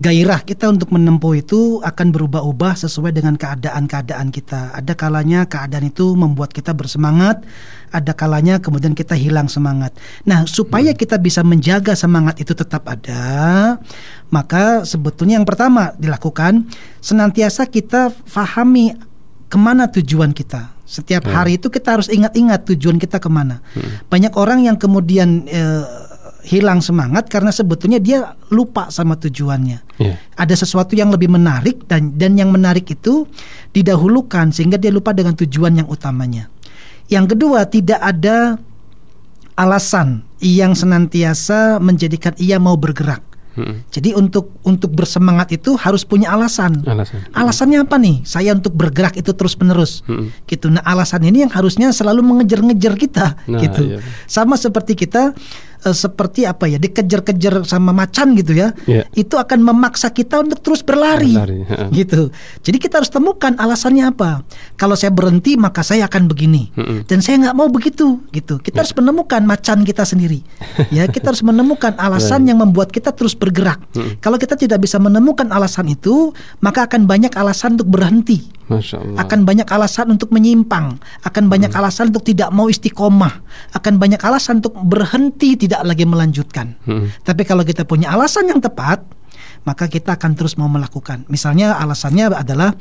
[0.00, 4.72] gairah kita untuk menempuh itu akan berubah-ubah sesuai dengan keadaan-keadaan kita.
[4.72, 7.44] Ada kalanya keadaan itu membuat kita bersemangat,
[7.92, 9.92] ada kalanya kemudian kita hilang semangat.
[10.24, 10.98] Nah, supaya hmm.
[10.98, 13.76] kita bisa menjaga semangat itu tetap ada,
[14.32, 16.66] maka sebetulnya yang pertama dilakukan
[17.04, 18.96] senantiasa kita fahami
[19.52, 20.72] ke mana tujuan kita.
[20.88, 21.32] Setiap hmm.
[21.32, 23.60] hari itu kita harus ingat-ingat tujuan kita ke mana.
[23.76, 24.00] Hmm.
[24.08, 25.84] Banyak orang yang kemudian eh,
[26.42, 29.78] hilang semangat karena sebetulnya dia lupa sama tujuannya.
[30.02, 30.18] Yeah.
[30.34, 33.26] Ada sesuatu yang lebih menarik dan dan yang menarik itu
[33.70, 36.50] didahulukan sehingga dia lupa dengan tujuan yang utamanya.
[37.06, 38.58] Yang kedua, tidak ada
[39.54, 43.32] alasan yang senantiasa menjadikan ia mau bergerak.
[43.52, 43.84] Hmm.
[43.92, 46.80] Jadi untuk untuk bersemangat itu harus punya alasan.
[46.88, 47.20] Alasan.
[47.36, 48.24] Alasannya apa nih?
[48.24, 50.00] Saya untuk bergerak itu terus menerus.
[50.08, 50.32] Hmm.
[50.48, 50.72] Gitu.
[50.72, 53.26] Nah alasan ini yang harusnya selalu mengejar-ngejar kita.
[53.44, 53.92] Nah, gitu.
[53.92, 53.98] Iya.
[54.24, 55.36] Sama seperti kita
[55.84, 59.04] uh, seperti apa ya dikejar-kejar sama macan gitu ya yeah.
[59.14, 61.62] itu akan memaksa kita untuk terus berlari, berlari.
[61.94, 62.30] gitu.
[62.62, 64.46] Jadi kita harus temukan alasannya apa.
[64.78, 66.70] Kalau saya berhenti maka saya akan begini.
[66.74, 68.62] Mm dan saya nggak mau begitu gitu.
[68.62, 68.80] Kita yeah.
[68.86, 70.40] harus menemukan macan kita sendiri.
[70.92, 73.80] Ya kita harus menemukan alasan yang membuat kita terus bergerak.
[73.96, 76.30] Mm kalau kita tidak bisa menemukan alasan itu
[76.62, 78.61] maka akan banyak alasan untuk berhenti
[79.18, 80.96] akan banyak alasan untuk menyimpang,
[81.26, 81.80] akan banyak hmm.
[81.82, 83.34] alasan untuk tidak mau istiqomah,
[83.76, 86.78] akan banyak alasan untuk berhenti tidak lagi melanjutkan.
[86.86, 87.10] Hmm.
[87.26, 89.02] Tapi kalau kita punya alasan yang tepat,
[89.62, 91.22] maka kita akan terus mau melakukan.
[91.30, 92.74] Misalnya alasannya adalah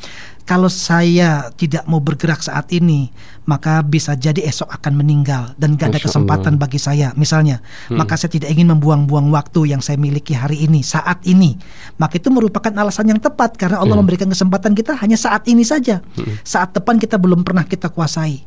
[0.50, 3.14] kalau saya tidak mau bergerak saat ini,
[3.46, 7.14] maka bisa jadi esok akan meninggal dan gak ada kesempatan bagi saya.
[7.14, 7.98] Misalnya, hmm.
[8.02, 11.56] maka saya tidak ingin membuang-buang waktu yang saya miliki hari ini, saat ini.
[12.02, 14.02] Maka itu merupakan alasan yang tepat karena Allah hmm.
[14.02, 16.02] memberikan kesempatan kita hanya saat ini saja.
[16.18, 16.36] Hmm.
[16.42, 18.42] Saat depan kita belum pernah kita kuasai.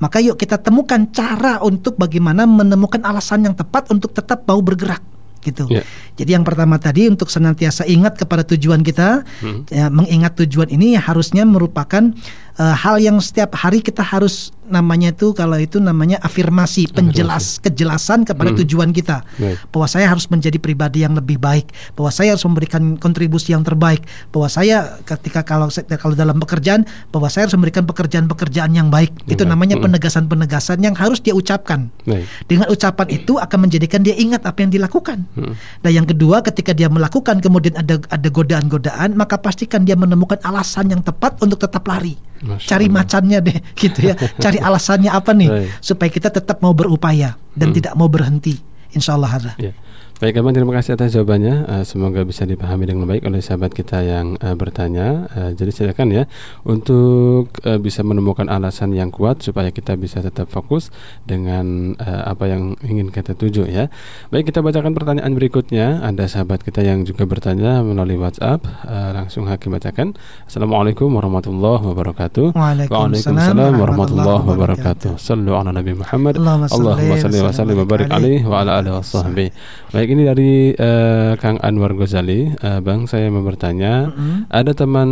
[0.00, 5.04] Maka yuk kita temukan cara untuk bagaimana menemukan alasan yang tepat untuk tetap mau bergerak
[5.40, 5.66] gitu.
[5.68, 5.84] Yeah.
[6.20, 9.72] Jadi yang pertama tadi untuk senantiasa ingat kepada tujuan kita, hmm.
[9.72, 12.12] ya, mengingat tujuan ini harusnya merupakan
[12.60, 17.64] uh, hal yang setiap hari kita harus namanya itu kalau itu namanya afirmasi, penjelas afirmasi.
[17.66, 18.58] kejelasan kepada hmm.
[18.62, 19.26] tujuan kita.
[19.26, 19.58] Baik.
[19.74, 24.06] Bahwa saya harus menjadi pribadi yang lebih baik, bahwa saya harus memberikan kontribusi yang terbaik,
[24.30, 25.66] bahwa saya ketika kalau
[25.98, 29.10] kalau dalam pekerjaan bahwa saya harus memberikan pekerjaan-pekerjaan yang baik.
[29.26, 29.90] Itu namanya hmm.
[29.90, 31.90] penegasan-penegasan yang harus dia ucapkan.
[32.06, 32.30] Baik.
[32.46, 35.26] Dengan ucapan itu akan menjadikan dia ingat apa yang dilakukan.
[35.34, 35.58] Hmm.
[35.82, 40.94] Nah, yang kedua ketika dia melakukan kemudian ada ada godaan-godaan, maka pastikan dia menemukan alasan
[40.94, 42.30] yang tepat untuk tetap lari.
[42.56, 42.96] Masya cari Allah.
[42.98, 47.76] macannya deh gitu ya cari alasannya apa nih supaya kita tetap mau berupaya dan hmm.
[47.78, 49.52] tidak mau berhenti Insya Allah ada.
[49.54, 49.72] Ya.
[50.20, 51.64] Baik, Abang terima kasih atas jawabannya.
[51.64, 55.24] Uh, semoga bisa dipahami dengan baik oleh sahabat kita yang uh, bertanya.
[55.32, 56.28] Uh, jadi silakan ya
[56.60, 60.92] untuk uh, bisa menemukan alasan yang kuat supaya kita bisa tetap fokus
[61.24, 63.88] dengan uh, apa yang ingin kita tuju ya.
[64.28, 66.04] Baik, kita bacakan pertanyaan berikutnya.
[66.04, 68.60] Ada sahabat kita yang juga bertanya melalui WhatsApp.
[68.84, 70.20] Uh, langsung Hakim bacakan.
[70.44, 72.52] Assalamualaikum warahmatullahi wabarakatuh.
[72.52, 75.16] Waalaikumsalam warahmatullahi wabarakatuh.
[75.16, 76.36] Sallu ala Nabi Muhammad.
[76.36, 79.48] Allahumma salli wa sallim wa barik alaihi wa ala alihi wasahbihi.
[79.96, 84.50] Baik, ini dari uh, Kang Anwar Ghazali, uh, Bang saya mau bertanya, mm-hmm.
[84.50, 85.10] ada teman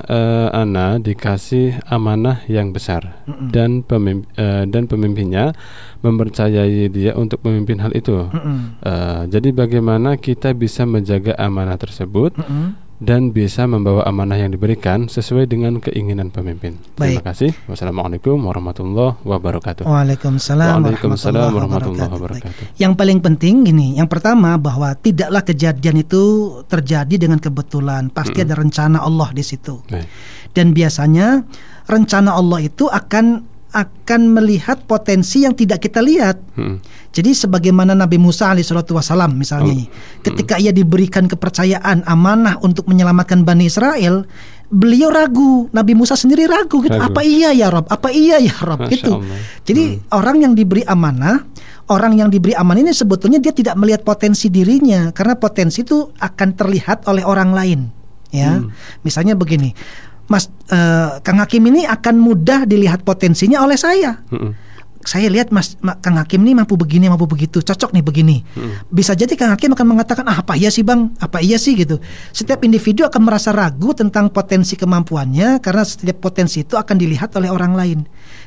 [0.00, 3.48] uh, Ana dikasih amanah yang besar mm-hmm.
[3.52, 5.52] dan pemimp, uh, dan pemimpinnya
[6.00, 8.16] mempercayai dia untuk memimpin hal itu.
[8.32, 8.58] Mm-hmm.
[8.80, 12.34] Uh, jadi bagaimana kita bisa menjaga amanah tersebut?
[12.40, 16.76] Mm-hmm dan bisa membawa amanah yang diberikan sesuai dengan keinginan pemimpin.
[17.00, 17.18] Baik.
[17.18, 17.50] Terima kasih.
[17.64, 19.88] Wassalamualaikum warahmatullahi wabarakatuh.
[19.88, 22.64] Waalaikumsalam, Waalaikumsalam warahmatullahi wabarakatuh.
[22.76, 26.22] Yang paling penting ini, yang pertama bahwa tidaklah kejadian itu
[26.68, 28.52] terjadi dengan kebetulan, pasti mm -hmm.
[28.52, 29.80] ada rencana Allah di situ.
[29.88, 30.06] Baik.
[30.52, 31.40] Dan biasanya
[31.88, 36.38] rencana Allah itu akan akan melihat potensi yang tidak kita lihat.
[36.58, 36.82] Hmm.
[37.10, 39.86] Jadi sebagaimana Nabi Musa alaihissalam misalnya, oh.
[40.22, 44.26] ketika ia diberikan kepercayaan amanah untuk menyelamatkan Bani Israel,
[44.70, 45.66] beliau ragu.
[45.74, 46.94] Nabi Musa sendiri ragu, gitu.
[46.94, 47.10] Ragu.
[47.10, 47.90] apa iya ya Rob?
[47.90, 48.86] Apa iya ya Rob?
[48.86, 49.18] Gitu.
[49.66, 50.14] Jadi hmm.
[50.14, 51.46] orang yang diberi amanah,
[51.90, 56.48] orang yang diberi amanah ini sebetulnya dia tidak melihat potensi dirinya, karena potensi itu akan
[56.54, 57.80] terlihat oleh orang lain.
[58.30, 58.70] Ya, hmm.
[59.02, 59.74] misalnya begini
[60.30, 64.22] Mas uh, Kang Hakim ini akan mudah dilihat potensinya oleh saya.
[64.30, 64.52] Mm -mm.
[65.00, 68.36] Saya lihat Mas Kang Hakim ini mampu begini, mampu begitu, cocok nih begini.
[68.54, 68.94] Mm.
[68.94, 71.98] Bisa jadi Kang Hakim akan mengatakan ah apa iya sih Bang, apa iya sih gitu.
[72.30, 77.50] Setiap individu akan merasa ragu tentang potensi kemampuannya karena setiap potensi itu akan dilihat oleh
[77.50, 77.98] orang lain.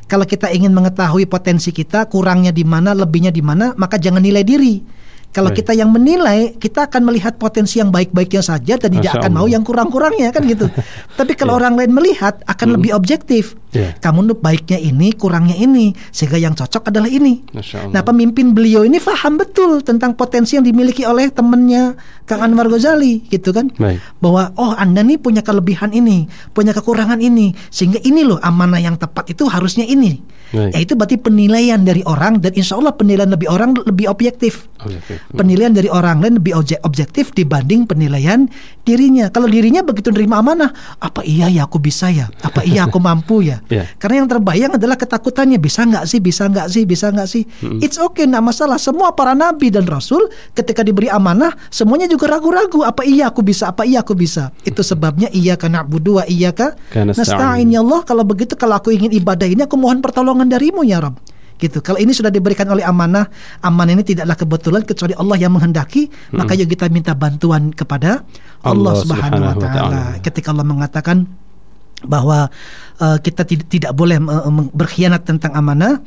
[0.07, 4.45] Kalau kita ingin mengetahui potensi kita, kurangnya di mana, lebihnya di mana, maka jangan nilai
[4.47, 5.02] diri
[5.33, 5.65] kalau Baik.
[5.65, 9.65] kita yang menilai, kita akan melihat potensi yang baik-baiknya saja dan tidak akan mau yang
[9.65, 10.69] kurang-kurangnya kan gitu.
[11.19, 11.59] Tapi kalau yeah.
[11.65, 12.75] orang lain melihat akan hmm.
[12.77, 13.57] lebih objektif.
[13.73, 13.97] Yeah.
[13.97, 17.41] Kamu baiknya ini, kurangnya ini, sehingga yang cocok adalah ini.
[17.89, 21.97] Nah, pemimpin beliau ini paham betul tentang potensi yang dimiliki oleh temannya
[22.29, 23.73] Kang Anwar Ghazali gitu kan.
[23.73, 23.97] Baik.
[24.21, 29.01] Bahwa oh Anda nih punya kelebihan ini, punya kekurangan ini, sehingga ini loh amanah yang
[29.01, 30.21] tepat itu harusnya ini.
[30.53, 30.71] Baik.
[30.77, 34.69] Ya itu berarti penilaian dari orang dan insya Allah penilaian lebih orang lebih objektif.
[34.77, 35.17] objektif.
[35.33, 36.53] Penilaian dari orang lain lebih
[36.85, 38.45] objektif dibanding penilaian
[38.85, 39.33] dirinya.
[39.33, 40.69] Kalau dirinya begitu nerima amanah,
[41.01, 42.29] apa iya ya aku bisa ya?
[42.45, 43.65] Apa iya aku mampu ya?
[43.73, 43.89] yeah.
[43.97, 46.19] Karena yang terbayang adalah ketakutannya bisa nggak sih?
[46.21, 46.83] Bisa nggak sih?
[46.85, 47.43] Bisa nggak sih?
[47.43, 47.79] Mm-hmm.
[47.81, 48.77] It's okay, nggak masalah.
[48.77, 52.85] Semua para nabi dan rasul ketika diberi amanah semuanya juga ragu-ragu.
[52.85, 53.73] Apa iya aku bisa?
[53.73, 54.53] Apa iya aku bisa?
[54.61, 56.53] Itu sebabnya iya karena budu iya?
[56.93, 58.05] Nasta'in ya Allah.
[58.05, 61.15] Kalau begitu kalau aku ingin ibadah ini aku mohon pertolongan pertolongan darimu ya Rob
[61.61, 61.79] gitu.
[61.79, 63.31] Kalau ini sudah diberikan oleh amanah,
[63.63, 66.35] amanah ini tidaklah kebetulan kecuali Allah yang menghendaki, hmm.
[66.35, 68.27] maka yuk kita minta bantuan kepada
[68.67, 70.01] Allah, Allah Subhanahu wa taala.
[70.19, 71.23] Ketika Allah mengatakan
[72.03, 72.51] bahwa
[72.99, 76.03] uh, kita tidak tidak boleh uh, berkhianat tentang amanah,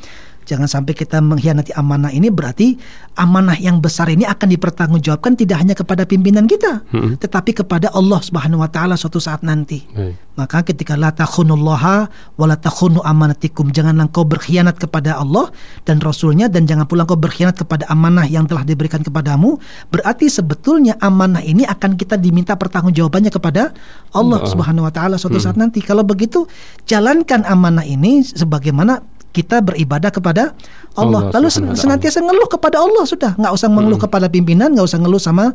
[0.47, 2.79] Jangan sampai kita mengkhianati amanah ini berarti
[3.19, 7.19] amanah yang besar ini akan dipertanggungjawabkan tidak hanya kepada pimpinan kita, hmm.
[7.19, 9.83] tetapi kepada Allah Subhanahu wa taala suatu saat nanti.
[9.91, 10.15] Hmm.
[10.39, 12.07] Maka ketika la takhunullaha
[12.39, 15.51] wa la takhunu amanatikum, janganlah kau berkhianat kepada Allah
[15.83, 19.59] dan Rasulnya dan jangan pula kau berkhianat kepada amanah yang telah diberikan kepadamu,
[19.91, 23.75] berarti sebetulnya amanah ini akan kita diminta pertanggungjawabannya kepada
[24.15, 25.47] Allah Subhanahu wa taala suatu hmm.
[25.51, 25.83] saat nanti.
[25.83, 26.47] Kalau begitu,
[26.87, 30.57] jalankan amanah ini sebagaimana kita beribadah kepada
[30.97, 31.29] Allah.
[31.29, 34.07] Allah Lalu sen senantiasa ngeluh kepada Allah sudah, nggak usah mengeluh hmm.
[34.09, 35.53] kepada pimpinan, nggak usah ngeluh sama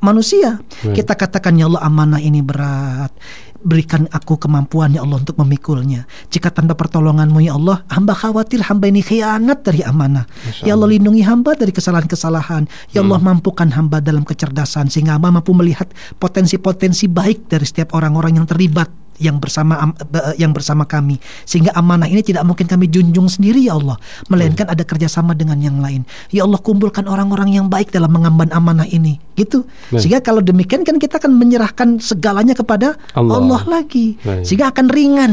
[0.00, 0.56] manusia.
[0.80, 0.96] Hmm.
[0.96, 3.12] Kita katakan ya Allah amanah ini berat.
[3.58, 6.06] Berikan aku kemampuan ya Allah untuk memikulnya.
[6.30, 10.30] Jika tanpa pertolonganmu ya Allah, hamba khawatir hamba ini khianat dari amanah.
[10.62, 12.70] Ya Allah lindungi hamba dari kesalahan-kesalahan.
[12.94, 13.28] Ya Allah hmm.
[13.42, 15.90] mampukan hamba dalam kecerdasan sehingga hamba mampu melihat
[16.22, 19.94] potensi-potensi baik dari setiap orang-orang yang terlibat yang bersama
[20.38, 21.18] yang bersama kami.
[21.44, 23.98] Sehingga amanah ini tidak mungkin kami junjung sendiri ya Allah.
[24.30, 26.06] Melainkan ada kerjasama dengan yang lain.
[26.30, 29.20] Ya Allah kumpulkan orang-orang yang baik dalam mengemban amanah ini.
[29.38, 29.62] Gitu.
[29.94, 30.02] Baik.
[30.02, 34.18] sehingga kalau demikian kan kita akan menyerahkan segalanya kepada Allah, Allah lagi.
[34.18, 34.42] Baik.
[34.42, 35.30] sehingga akan ringan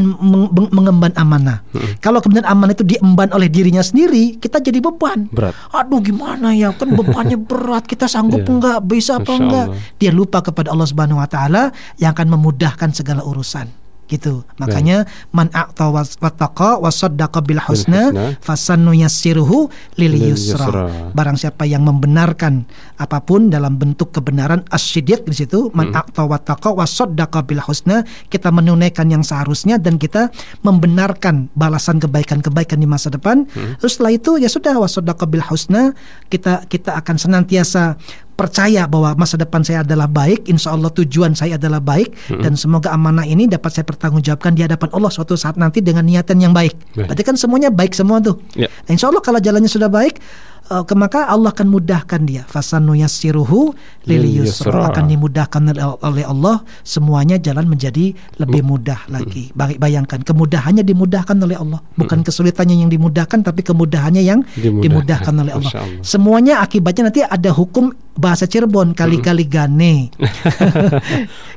[0.69, 1.65] mengemban amanah.
[1.73, 1.97] Hmm.
[1.99, 5.29] kalau kemudian amanah itu diemban oleh dirinya sendiri kita jadi beban.
[5.33, 5.57] Berat.
[5.73, 6.69] Aduh gimana ya?
[6.73, 7.89] Kan bebannya berat.
[7.89, 8.53] Kita sanggup yeah.
[8.53, 8.77] enggak?
[8.85, 9.67] Bisa apa enggak?
[9.97, 13.74] Dia lupa kepada Allah Subhanahu wa taala yang akan memudahkan segala urusan
[14.05, 14.45] gitu.
[14.61, 21.11] Makanya man a'ta wattaqa wa saddaqa bil husna fasannu yassiruhu lil yusra.
[21.11, 22.65] barang siapa yang membenarkan
[23.01, 25.99] apa pun dalam bentuk kebenaran asyidik di situ man hmm.
[26.01, 30.29] a'ta wattaqa wa saddaqa bil husna kita menunaikan yang seharusnya dan kita
[30.61, 33.49] membenarkan balasan kebaikan-kebaikan di masa depan.
[33.51, 33.77] Hmm.
[33.81, 35.97] terus setelah itu ya sudah wa saddaqa bil husna
[36.29, 37.97] kita kita akan senantiasa
[38.35, 42.43] percaya bahwa masa depan saya adalah baik, insya Allah tujuan saya adalah baik, Mm-mm.
[42.43, 46.43] dan semoga amanah ini dapat saya pertanggungjawabkan di hadapan Allah suatu saat nanti dengan niatan
[46.43, 46.75] yang baik.
[46.93, 47.07] Baik.
[47.07, 48.37] Berarti kan semuanya baik semua tuh.
[48.53, 48.67] Ya.
[48.67, 50.19] Nah, insya Allah kalau jalannya sudah baik,
[50.65, 52.43] eh, ke- maka Allah akan mudahkan dia.
[52.45, 54.89] Fasanu yassiruhu lil yusra.
[54.89, 55.61] akan dimudahkan
[56.01, 56.61] oleh- Allah.
[56.81, 59.49] Semuanya jalan menjadi lebih mudah lagi.
[59.51, 64.81] Ba- Bayangkan kemudahannya dimudahkan oleh Allah, bukan kesulitannya yang dimudahkan, tapi kemudahannya yang Dimudahkan.
[64.81, 65.71] dimudahkan oleh Allah.
[65.75, 66.01] Allah.
[66.01, 70.07] Semuanya akibatnya nanti ada hukum bahasa Cirebon kali-kali gane.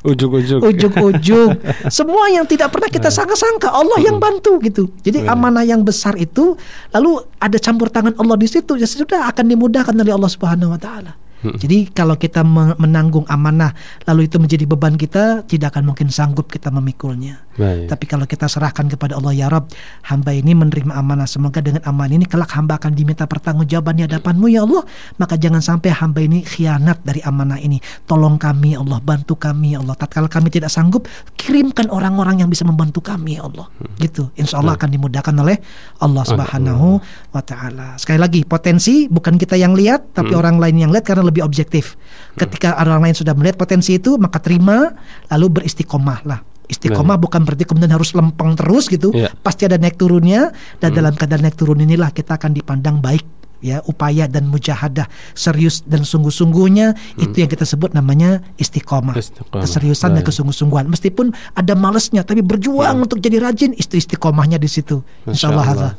[0.01, 0.63] Ujuk-ujuk.
[0.63, 1.51] ujung-ujung
[1.91, 6.55] semua yang tidak pernah kita sangka-sangka Allah yang bantu gitu jadi amanah yang besar itu
[6.91, 10.81] lalu ada campur tangan Allah di situ ya sudah akan dimudahkan oleh Allah Subhanahu Wa
[10.83, 11.13] Taala.
[11.39, 13.71] Jadi kalau kita me- menanggung amanah
[14.11, 17.91] lalu itu menjadi beban kita tidak akan mungkin sanggup kita memikulnya Baik.
[17.91, 19.67] tapi kalau kita serahkan kepada Allah ya Rob,
[20.07, 21.27] hamba ini menerima amanah.
[21.27, 24.87] Semoga dengan amanah ini kelak hamba akan diminta pertanggungjawaban di hadapanmu ya Allah.
[25.19, 27.83] Maka jangan sampai hamba ini khianat dari amanah ini.
[28.07, 29.99] Tolong kami ya Allah, bantu kami ya Allah.
[29.99, 33.67] Tatkala kami tidak sanggup, kirimkan orang-orang yang bisa membantu kami ya Allah.
[33.99, 34.31] Gitu.
[34.39, 35.59] Insya Allah akan dimudahkan oleh
[35.99, 37.03] Allah Subhanahu
[37.35, 37.99] wa taala.
[37.99, 41.99] Sekali lagi, potensi bukan kita yang lihat, tapi orang lain yang lihat karena lebih objektif.
[42.39, 44.95] Ketika orang lain sudah melihat potensi itu, maka terima
[45.27, 46.41] lalu beristiqomah lah.
[46.69, 49.09] Istiqomah bukan berarti kemudian harus lempeng terus gitu.
[49.17, 49.33] Iya.
[49.41, 53.25] Pasti ada naik turunnya dan dalam keadaan naik turun inilah kita akan dipandang baik
[53.59, 59.19] ya upaya dan mujahadah serius dan sungguh-sungguhnya itu yang kita sebut namanya istiqomah.
[59.19, 59.63] Istiqomah.
[59.67, 60.31] Keseriusan dan Baik.
[60.31, 60.87] kesungguh-sungguhan.
[60.87, 65.03] Meskipun ada malesnya tapi berjuang untuk jadi rajin itu istiqomahnya di situ.
[65.27, 65.93] Insyaallah Allah.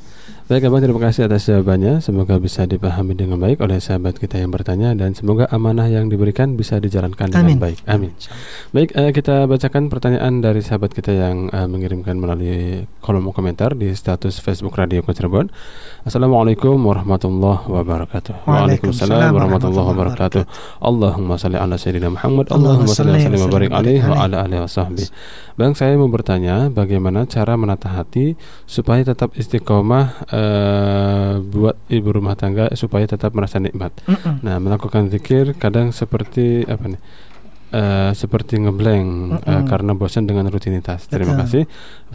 [0.49, 2.01] Baik Abang terima kasih atas jawabannya.
[2.01, 6.57] Semoga bisa dipahami dengan baik oleh sahabat kita yang bertanya Dan semoga amanah yang diberikan
[6.57, 7.61] bisa dijalankan dengan Amin.
[7.61, 7.77] baik.
[7.85, 8.17] Amin.
[8.73, 13.93] Baik eh, kita bacakan pertanyaan dari sahabat kita yang eh, mengirimkan melalui kolom komentar Di
[13.93, 15.53] status Facebook Radio Cirebon.
[16.01, 18.49] Assalamualaikum warahmatullahi wabarakatuh.
[18.49, 20.43] Waalaikumsalam warahmatullahi wabarakatuh.
[20.81, 22.49] Allahumma salli ala Sayyidina Muhammad.
[22.49, 25.13] Allahumma salli wa barik alaihi wa ala alihi wa sahbihi.
[25.61, 28.33] Bang saya mau bertanya bagaimana cara menata hati
[28.63, 33.91] supaya tetap istiqomah eh, buat ibu rumah tangga supaya tetap merasa nikmat.
[34.07, 34.39] Mm-mm.
[34.39, 37.01] Nah, melakukan zikir kadang seperti apa nih?
[37.69, 39.07] eh, seperti ngeblank
[39.45, 39.69] eh, Mm-mm.
[39.69, 41.05] karena bosan dengan rutinitas.
[41.05, 41.41] Terima Betul.
[41.45, 41.63] kasih.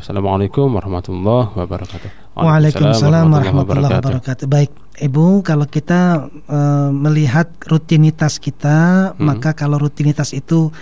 [0.01, 2.11] Assalamualaikum warahmatullahi wabarakatuh.
[2.35, 4.47] Waalaikumsalam warahmatullahi wabarakatuh.
[4.51, 9.31] Baik, Ibu, kalau kita eh, melihat rutinitas kita, Hmm.
[9.31, 10.75] maka kalau rutinitas itu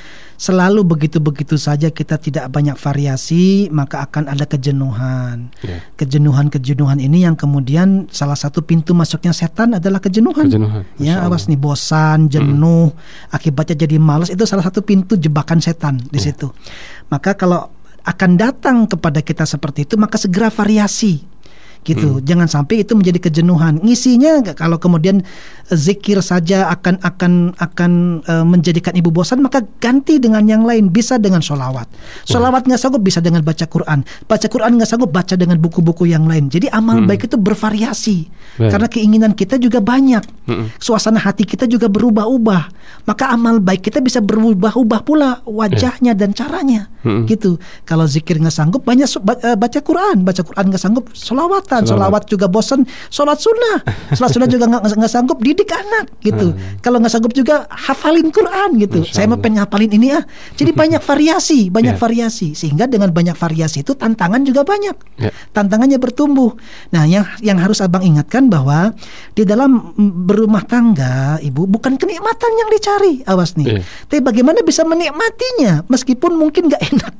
[0.42, 5.54] selalu begitu-begitu saja kita tidak banyak variasi, maka akan ada kejenuhan.
[5.62, 10.50] Ya, Kejenuhan-kejenuhan ini yang kemudian salah satu pintu masuknya setan adalah kejenuhan.
[10.50, 10.82] kejenuhan.
[10.98, 12.90] Ya, awas nih bosan, jenuh,
[13.30, 16.34] akibatnya jadi malas itu salah satu pintu jebakan setan di Iya.
[16.34, 16.50] situ.
[17.06, 17.70] Maka kalau
[18.02, 21.22] akan datang kepada kita seperti itu, maka segera variasi.
[21.82, 22.22] Gitu.
[22.22, 23.82] Jangan sampai itu menjadi kejenuhan.
[23.82, 25.26] Ngisinya kalau kemudian
[25.66, 30.94] eh, zikir saja akan akan akan eh, menjadikan ibu bosan, maka ganti dengan yang lain.
[30.94, 31.90] Bisa dengan sholawat.
[32.28, 34.06] Sholawat nggak sanggup bisa dengan baca Quran.
[34.30, 36.52] Baca Quran nggak sanggup baca dengan buku-buku yang lain.
[36.52, 38.30] Jadi amal baik itu bervariasi.
[38.62, 38.70] Baik.
[38.70, 40.22] Karena keinginan kita juga banyak.
[40.46, 40.76] Mm-mm.
[40.78, 42.62] Suasana hati kita juga berubah-ubah.
[43.08, 46.92] Maka amal baik kita bisa berubah-ubah pula wajahnya dan caranya.
[47.02, 47.26] Mm-mm.
[47.26, 47.56] Gitu.
[47.88, 49.08] Kalau zikir nggak sanggup banyak
[49.56, 53.80] baca Quran, baca Quran nggak sanggup solawatan, Solawat juga bosan, sholat sunnah,
[54.12, 56.52] sholat sunnah juga nggak nggak sanggup didik anak gitu.
[56.84, 59.08] Kalau nggak sanggup juga hafalin Quran gitu.
[59.08, 60.20] Saya mau pengen hafalin ini ah.
[60.52, 62.00] Jadi banyak variasi, banyak Ya.
[62.00, 65.30] variasi sehingga dengan banyak variasi itu tantangan juga banyak Ya.
[65.56, 66.52] tantangannya bertumbuh.
[66.92, 68.92] Nah, yang yang harus abang ingatkan bahwa
[69.32, 69.96] di dalam
[70.28, 73.78] berumah tangga, ibu bukan kenikmatan yang dicari, awas nih.
[73.78, 73.80] Iya.
[74.10, 77.14] Tapi bagaimana bisa menikmatinya meskipun mungkin nggak enak.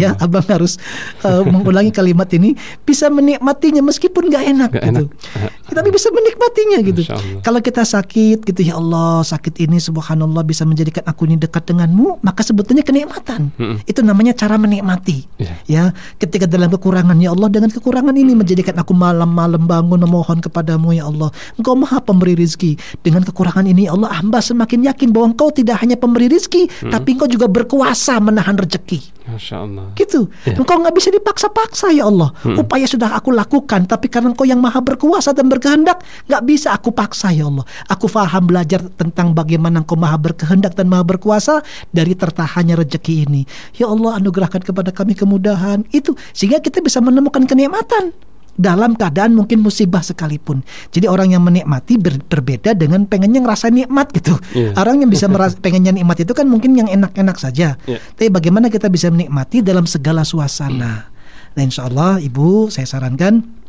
[0.00, 0.80] Ya, abang harus
[1.22, 5.04] uh, mengulangi kalimat ini bisa menikmatinya meskipun nggak enak Nggak gitu.
[5.06, 5.50] enak.
[5.70, 7.02] Tapi bisa menikmatinya gitu.
[7.40, 12.22] Kalau kita sakit gitu ya Allah, sakit ini subhanallah bisa menjadikan aku ini dekat denganmu,
[12.26, 13.54] maka sebetulnya kenikmatan.
[13.54, 13.84] Mm-mm.
[13.86, 15.30] Itu namanya cara menikmati.
[15.38, 15.54] Iya.
[15.70, 15.82] Ya,
[16.18, 21.06] ketika dalam kekurangan ya Allah dengan kekurangan ini menjadikan aku malam-malam bangun memohon kepadamu ya
[21.06, 21.30] Allah.
[21.54, 22.74] Engkau Maha pemberi rizki.
[23.06, 27.14] Dengan kekurangan ini ya Allah hamba semakin yakin bahwa Engkau tidak hanya pemberi rizki, tapi
[27.14, 29.19] Engkau juga berkuasa menahan rezeki.
[29.30, 29.86] Masya Allah.
[29.94, 30.26] Gitu.
[30.44, 30.58] Iya.
[30.58, 32.34] Engkau nggak bisa dipaksa-paksa ya Allah.
[32.58, 36.90] Upaya sudah aku lakukan, tapi karena Engkau yang maha berkuasa dan berkehendak, nggak bisa aku
[36.90, 37.64] paksa ya Allah.
[37.86, 41.62] Aku faham belajar tentang bagaimana Engkau maha berkehendak dan maha berkuasa
[41.94, 43.42] dari tertahannya rezeki ini.
[43.78, 48.12] Ya Allah anugerahkan kepada kami kemudahan itu sehingga kita bisa menemukan kenikmatan
[48.56, 50.62] dalam keadaan mungkin musibah sekalipun.
[50.90, 54.34] Jadi orang yang menikmati ber- berbeda dengan pengennya ngerasa nikmat gitu.
[54.52, 54.74] Iya.
[54.74, 57.76] Orang yang bisa meras- pengennya nikmat itu kan mungkin yang enak-enak saja.
[57.84, 57.98] Iya.
[58.00, 61.10] Tapi bagaimana kita bisa menikmati dalam segala suasana.
[61.50, 63.59] Nah insya Allah ibu saya sarankan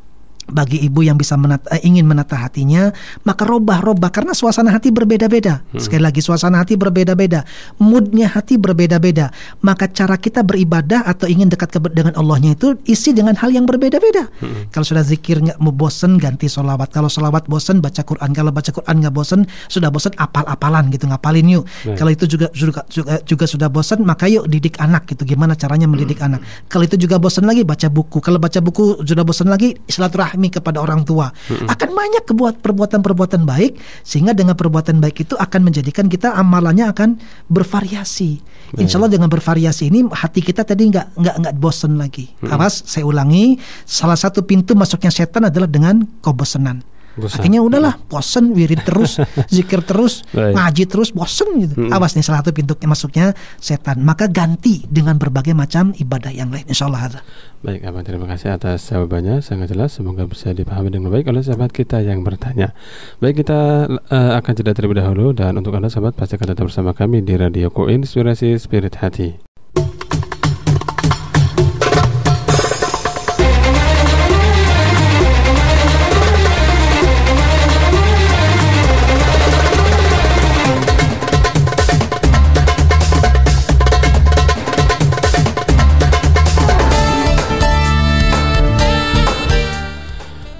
[0.51, 2.91] bagi ibu yang bisa menata, eh, ingin menata hatinya,
[3.23, 5.63] maka robah-robah karena suasana hati berbeda-beda.
[5.71, 5.79] Hmm.
[5.79, 7.47] Sekali lagi suasana hati berbeda-beda,
[7.79, 9.31] moodnya hati berbeda-beda.
[9.63, 13.63] Maka cara kita beribadah atau ingin dekat ke, dengan Allahnya itu isi dengan hal yang
[13.63, 14.27] berbeda-beda.
[14.43, 14.67] Hmm.
[14.69, 16.91] Kalau sudah zikir nggak mau bosen ganti solawat.
[16.91, 18.35] Kalau solawat bosen baca Quran.
[18.35, 21.63] Kalau baca Quran nggak bosen sudah bosen apal-apalan gitu ngapalin yuk.
[21.87, 21.95] Hmm.
[21.95, 25.23] Kalau itu juga juga, juga juga sudah bosen maka yuk didik anak gitu.
[25.23, 26.27] Gimana caranya mendidik hmm.
[26.27, 26.39] anak.
[26.67, 28.19] Kalau itu juga bosen lagi baca buku.
[28.19, 31.29] Kalau baca buku sudah bosen lagi silaturahmi silaturahmi kepada orang tua.
[31.29, 31.69] Hmm.
[31.69, 37.09] Akan banyak kebuat perbuatan-perbuatan baik sehingga dengan perbuatan baik itu akan menjadikan kita amalannya akan
[37.51, 38.41] bervariasi.
[38.79, 42.31] Insya Allah dengan bervariasi ini hati kita tadi nggak nggak nggak bosan lagi.
[42.41, 42.57] Hmm.
[42.57, 46.81] Awas, saya ulangi, salah satu pintu masuknya setan adalah dengan kebosanan.
[47.21, 47.37] Bosan.
[47.39, 49.21] Akhirnya udahlah bosen wirid terus
[49.53, 50.57] zikir terus Baik.
[50.57, 51.73] ngaji terus bosen gitu.
[51.77, 51.93] Hmm.
[51.93, 54.01] Awas nih salah satu pintu masuknya setan.
[54.01, 56.65] Maka ganti dengan berbagai macam ibadah yang lain.
[56.65, 57.21] Insya Allah.
[57.61, 59.93] Baik, Abang terima kasih atas jawabannya sangat jelas.
[59.93, 62.73] Semoga bisa dipahami dengan baik oleh sahabat kita yang bertanya.
[63.21, 66.97] Baik, kita uh, akan jeda terlebih dahulu dan untuk anda sahabat pasti akan tetap bersama
[66.97, 69.50] kami di Radio Ko Inspirasi Spirit Hati.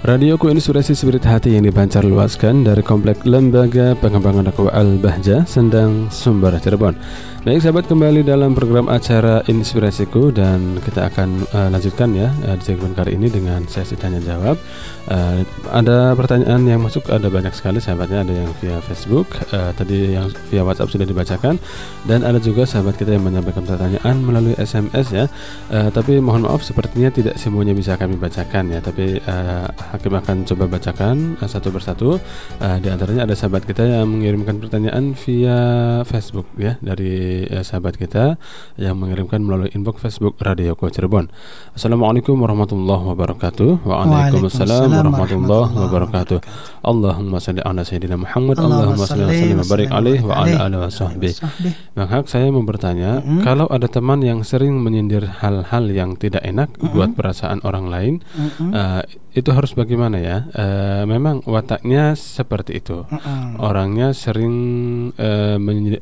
[0.02, 6.10] Radio Ku Inspirasi Spirit Hati yang dipancar luaskan dari Komplek Lembaga Pengembangan Dakwah Al-Bahja, Sendang,
[6.10, 6.98] Sumber, Cirebon.
[7.42, 12.62] Baik sahabat kembali dalam program acara Inspirasiku dan kita akan uh, lanjutkan ya uh, di
[12.62, 14.54] segmen kali ini dengan sesi tanya jawab.
[15.10, 15.42] Uh,
[15.74, 20.30] ada pertanyaan yang masuk ada banyak sekali sahabatnya ada yang via Facebook, uh, tadi yang
[20.54, 21.58] via WhatsApp sudah dibacakan
[22.06, 25.26] dan ada juga sahabat kita yang menyampaikan pertanyaan melalui SMS ya.
[25.66, 30.48] Uh, tapi mohon maaf sepertinya tidak semuanya bisa kami bacakan ya, tapi uh, Hakim akan
[30.48, 32.16] coba bacakan uh, satu persatu.
[32.56, 35.60] Uh, di antaranya ada sahabat kita yang mengirimkan pertanyaan via
[36.08, 38.40] Facebook ya dari ya, sahabat kita
[38.80, 41.28] yang mengirimkan melalui inbox Facebook Radio Ko Cirebon.
[41.76, 43.84] Assalamualaikum warahmatullahi wabarakatuh.
[43.84, 46.38] Waalaikumsalam warahmatullahi wabarakatuh.
[46.82, 48.56] Allahumma salli ala sayyidina Muhammad.
[48.58, 51.34] Allahumma salli wa sallim barik alaih wa ala alihi wa sahbihi.
[51.92, 53.44] Maka saya mau bertanya, mm-hmm.
[53.44, 56.92] kalau ada teman yang sering menyindir hal-hal yang tidak enak mm-hmm.
[56.96, 58.68] buat perasaan orang lain, mm-hmm.
[58.72, 59.02] uh,
[59.36, 60.46] itu harus bagaimana ya?
[60.54, 63.02] Uh, memang wataknya seperti itu.
[63.02, 63.58] Mm-hmm.
[63.58, 64.54] Orangnya sering
[65.18, 65.58] uh,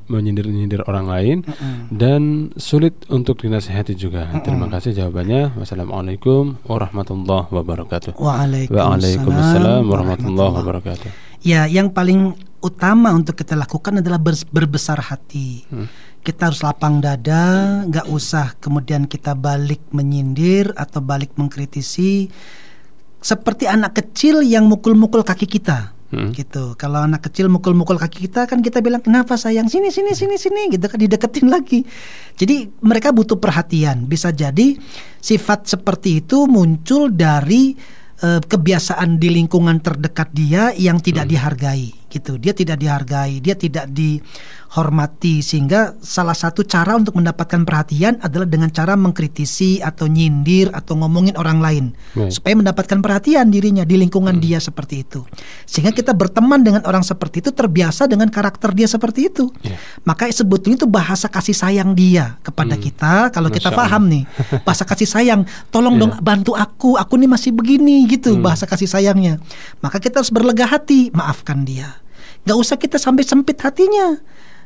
[0.06, 4.30] menyindir-nyindir orang lain mm dan sulit untuk dinasehati juga.
[4.30, 4.40] Mm.
[4.46, 5.58] Terima kasih jawabannya.
[5.58, 8.14] Wassalamualaikum warahmatullahi wabarakatuh.
[8.20, 11.10] Waalaikumsalam, warahmatullahi wabarakatuh.
[11.40, 15.64] Ya, yang paling utama untuk kita lakukan adalah ber berbesar hati.
[15.72, 15.88] Hmm.
[16.20, 22.28] Kita harus lapang dada, nggak usah kemudian kita balik menyindir atau balik mengkritisi
[23.20, 26.32] seperti anak kecil yang mukul-mukul kaki kita hmm.
[26.34, 26.74] gitu.
[26.74, 30.72] Kalau anak kecil mukul-mukul kaki kita kan kita bilang kenapa sayang sini sini sini sini
[30.72, 31.84] gitu kan dideketin lagi.
[32.34, 34.08] Jadi mereka butuh perhatian.
[34.08, 34.74] Bisa jadi
[35.20, 37.76] sifat seperti itu muncul dari
[38.24, 41.32] uh, kebiasaan di lingkungan terdekat dia yang tidak hmm.
[41.36, 42.36] dihargai gitu.
[42.36, 48.68] Dia tidak dihargai, dia tidak dihormati sehingga salah satu cara untuk mendapatkan perhatian adalah dengan
[48.74, 51.84] cara mengkritisi atau nyindir atau ngomongin orang lain
[52.18, 52.34] hmm.
[52.34, 54.42] supaya mendapatkan perhatian dirinya di lingkungan hmm.
[54.42, 55.22] dia seperti itu.
[55.64, 59.46] Sehingga kita berteman dengan orang seperti itu terbiasa dengan karakter dia seperti itu.
[59.62, 59.78] Yeah.
[60.02, 62.82] Maka sebetulnya itu bahasa kasih sayang dia kepada hmm.
[62.82, 64.24] kita kalau Masya kita paham nih.
[64.66, 65.40] Bahasa kasih sayang,
[65.70, 66.02] tolong yeah.
[66.02, 68.42] dong bantu aku, aku nih masih begini gitu hmm.
[68.42, 69.38] bahasa kasih sayangnya.
[69.78, 71.99] Maka kita harus berlega hati, maafkan dia.
[72.48, 74.16] Gak usah kita sampai sempit hatinya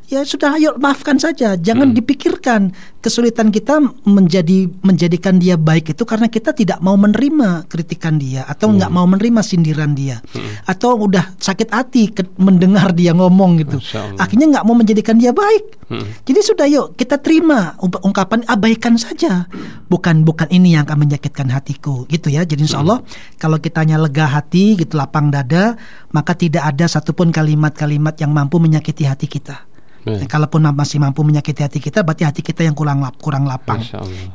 [0.04, 1.96] ya sudah ayo maafkan saja jangan hmm.
[1.96, 8.44] dipikirkan kesulitan kita menjadi menjadikan dia baik itu karena kita tidak mau menerima kritikan dia
[8.44, 8.96] atau nggak hmm.
[9.00, 10.68] mau menerima sindiran dia hmm.
[10.68, 13.80] atau udah sakit hati ke, mendengar dia ngomong gitu
[14.20, 16.28] akhirnya nggak mau menjadikan dia baik hmm.
[16.28, 19.48] jadi sudah yuk kita terima ungkapan abaikan saja
[19.88, 22.84] bukan bukan ini yang akan menyakitkan hatiku gitu ya jadi insya hmm.
[22.88, 23.40] Allah hmm.
[23.40, 25.80] kalau kitanya lega hati gitu lapang dada
[26.12, 29.73] maka tidak ada satupun kalimat-kalimat yang mampu menyakiti hati kita
[30.04, 30.20] Hmm.
[30.28, 33.80] kalaupun masih mampu menyakiti hati kita, berarti hati kita yang kurang lap, kurang lapang.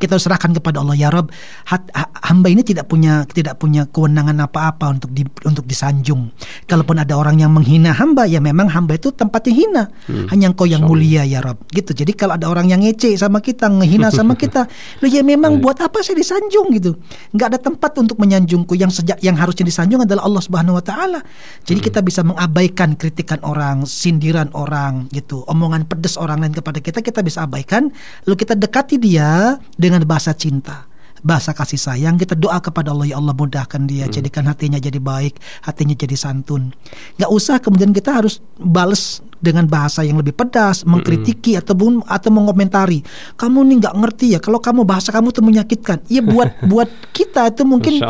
[0.02, 1.30] Kita serahkan kepada Allah ya Rob.
[1.70, 1.86] Hat,
[2.26, 6.34] hamba ini tidak punya tidak punya kewenangan apa-apa untuk di, untuk disanjung.
[6.66, 9.84] Kalaupun ada orang yang menghina hamba, ya memang hamba itu tempatnya hina.
[10.10, 10.26] Hmm.
[10.34, 11.62] Hanya Engkau yang mulia ya Rob.
[11.70, 11.94] Gitu.
[11.94, 14.66] Jadi kalau ada orang yang ngece sama kita, ngehina sama kita,
[15.06, 16.98] lu ya memang buat apa saya disanjung gitu?
[17.38, 18.74] Nggak ada tempat untuk menyanjungku.
[18.74, 21.20] Yang sejak yang harusnya disanjung adalah Allah Subhanahu Wa Taala.
[21.62, 21.88] Jadi hmm.
[21.94, 27.20] kita bisa mengabaikan kritikan orang, sindiran orang, gitu omongan pedes orang lain kepada kita kita
[27.20, 27.92] bisa abaikan.
[28.24, 30.88] Lalu kita dekati dia dengan bahasa cinta
[31.20, 32.16] bahasa kasih sayang.
[32.16, 35.36] Kita doa kepada Allah ya Allah mudahkan dia jadikan hatinya jadi baik
[35.68, 36.72] hatinya jadi santun.
[37.20, 43.02] Nggak usah kemudian kita harus bales dengan bahasa yang lebih pedas mengkritiki ataupun atau mengomentari.
[43.40, 46.04] Kamu nih nggak ngerti ya kalau kamu bahasa kamu tuh menyakitkan.
[46.12, 48.04] Ya buat buat kita itu mungkin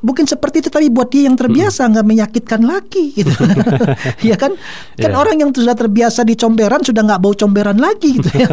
[0.00, 3.30] mungkin seperti itu tapi buat dia yang terbiasa nggak menyakitkan lagi gitu.
[4.26, 4.54] Ya kan?
[4.96, 5.18] Kan Iya.
[5.18, 8.48] orang yang sudah terbiasa di comberan sudah nggak bau comberan lagi gitu ya.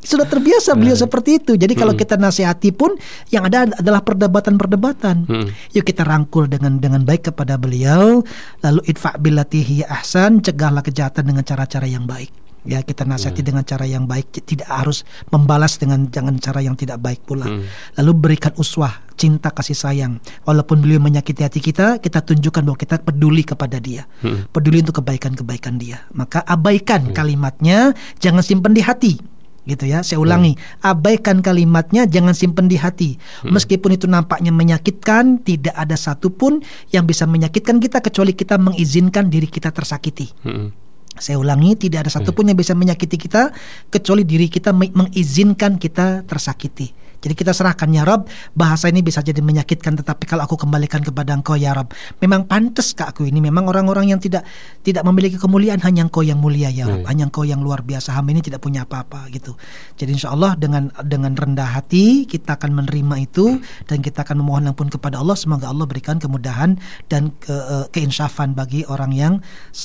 [0.00, 1.52] Sudah terbiasa beliau seperti itu.
[1.58, 2.94] Jadi kalau kita nasihati pun
[3.28, 5.28] yang ada adalah perdebatan-perdebatan.
[5.28, 5.48] Mm.
[5.76, 8.22] yuk kita rangkul dengan dengan baik kepada beliau.
[8.64, 12.42] Lalu idfa billati hiya ahsan cegahlah kejahatan dengan cara-cara yang baik.
[12.62, 15.02] Ya kita nasihati dengan cara yang baik tidak harus
[15.34, 17.50] membalas dengan jangan cara yang tidak baik pula.
[17.50, 17.66] Hmm.
[17.98, 20.22] lalu berikan uswah cinta kasih sayang.
[20.46, 24.06] Walaupun beliau menyakiti hati kita kita tunjukkan bahwa kita peduli kepada dia.
[24.22, 24.46] Hmm.
[24.54, 26.06] peduli untuk kebaikan-kebaikan dia.
[26.14, 29.18] Maka abaikan kalimatnya jangan simpan di hati.
[29.66, 30.54] Gitu ya saya ulangi.
[30.86, 33.18] Abaikan kalimatnya jangan simpan di hati.
[33.42, 36.62] Meskipun itu nampaknya menyakitkan tidak ada satupun
[36.94, 40.30] yang bisa menyakitkan kita kecuali kita mengizinkan diri kita tersakiti.
[40.46, 40.82] Mm-mm.
[41.18, 43.52] Saya ulangi, tidak ada satupun yang bisa menyakiti kita
[43.92, 47.01] kecuali diri kita me- mengizinkan kita tersakiti.
[47.22, 48.26] Jadi kita serahkan ya Rob,
[48.58, 52.90] bahasa ini bisa jadi menyakitkan tetapi kalau aku kembalikan kepada Engkau ya Rob, memang pantas
[52.92, 54.42] kak aku ini memang orang-orang yang tidak
[54.82, 57.08] tidak memiliki kemuliaan hanya Engkau yang mulia ya Rob, Hmm.
[57.08, 58.10] hanya Engkau yang luar biasa.
[58.12, 59.54] Hamba ini tidak punya apa-apa gitu.
[59.94, 64.66] Jadi insya Allah dengan dengan rendah hati kita akan menerima itu dan kita akan memohon
[64.74, 65.38] ampun kepada Allah.
[65.38, 66.74] Semoga Allah berikan kemudahan
[67.06, 69.32] dan ke, eh, keinsafan bagi orang yang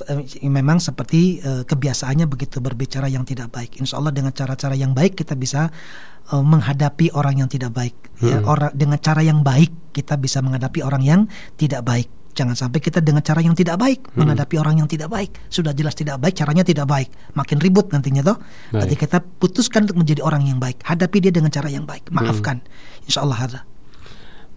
[0.10, 3.78] eh, memang seperti eh, kebiasaannya begitu berbicara yang tidak baik.
[3.78, 5.70] Insya Allah dengan cara-cara yang baik kita bisa
[6.32, 7.96] eh, menghadapi orang yang tidak baik.
[8.18, 8.50] Ya, Hmm.
[8.50, 11.22] orang dengan cara yang baik kita bisa menghadapi orang yang
[11.56, 12.10] tidak baik.
[12.38, 15.34] Jangan sampai kita dengan cara yang tidak baik menghadapi orang yang tidak baik.
[15.50, 17.10] Sudah jelas tidak baik, caranya tidak baik.
[17.34, 18.38] Makin ribut nantinya toh.
[18.70, 18.94] Baik.
[18.94, 20.86] kita putuskan untuk menjadi orang yang baik.
[20.86, 22.14] Hadapi dia dengan cara yang baik.
[22.14, 22.62] Maafkan.
[23.10, 23.60] Insya Allah ada.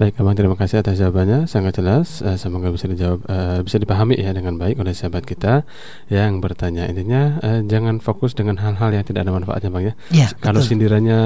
[0.01, 2.25] Baik, Abang terima kasih atas jawabannya sangat jelas.
[2.25, 5.69] Eh, semoga bisa dijawab, eh, bisa dipahami ya dengan baik oleh sahabat kita
[6.09, 6.89] yang bertanya.
[6.89, 9.95] Intinya eh, jangan fokus dengan hal-hal yang tidak ada manfaatnya, Bang ya.
[10.09, 10.73] Iya, Kalau betul.
[10.73, 11.21] sindirannya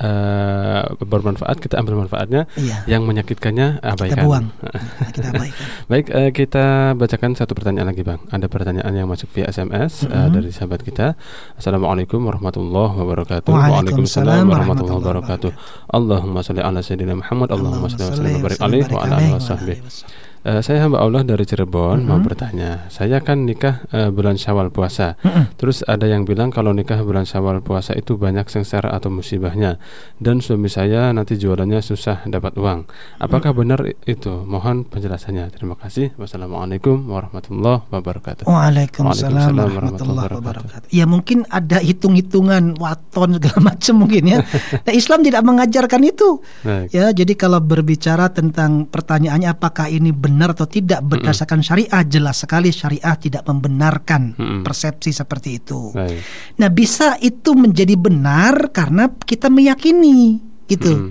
[0.00, 2.48] eh, bermanfaat, kita ambil manfaatnya.
[2.56, 2.80] Iya.
[2.88, 4.24] Yang menyakitkannya Kita abaikan.
[4.24, 4.46] buang.
[4.72, 5.64] Nah, kita abaikan.
[5.84, 6.64] Baik, eh, kita
[6.96, 8.24] bacakan satu pertanyaan lagi, Bang.
[8.32, 10.32] Ada pertanyaan yang masuk via SMS eh, Mhm.
[10.32, 11.12] dari sahabat kita.
[11.60, 13.52] Assalamualaikum warahmatullahi wabarakatuh.
[13.52, 15.50] Waalaikumsalam warahmatullahi warahmatullahi wabarakatuh.
[15.92, 17.52] Allahumma shalli ala sayyidina Muhammad.
[17.52, 19.80] Allahumma wa sallim wa barik alaihi wa ala alihi wa sahbihi.
[20.42, 22.24] Eh, saya hamba Allah dari Cirebon mau Mhm.
[22.24, 22.70] bertanya.
[22.88, 25.14] Saya kan nikah eh, bulan Syawal puasa.
[25.20, 25.54] Mm-mm.
[25.54, 29.78] Terus ada yang bilang kalau nikah bulan Syawal puasa itu banyak sengsara atau musibahnya
[30.18, 32.90] dan suami saya nanti jualannya susah dapat uang.
[33.16, 34.42] Apakah benar i- itu?
[34.42, 35.46] Mohon penjelasannya.
[35.48, 36.10] Terima kasih.
[36.16, 38.42] Wassalamualaikum warahmatullahi wabarakatuh.
[38.42, 40.88] Waalaikumsalam Waalaikumsalam warahmatullahi warahmatullahi wabarakatuh.
[40.90, 44.38] Ya mungkin ada hitung-hitungan waton segala macam mungkin ya.
[44.82, 46.42] Nah, Islam tidak mengajarkan itu.
[46.66, 46.90] Baik.
[46.90, 52.72] Ya, jadi kalau berbicara tentang pertanyaannya apakah ini benar atau tidak berdasarkan syariah, jelas sekali
[52.72, 54.60] syariah tidak membenarkan Mm-mm.
[54.64, 55.92] persepsi seperti itu.
[55.92, 56.20] Baik.
[56.60, 61.10] Nah, bisa itu menjadi benar karena kita meyakini gitu.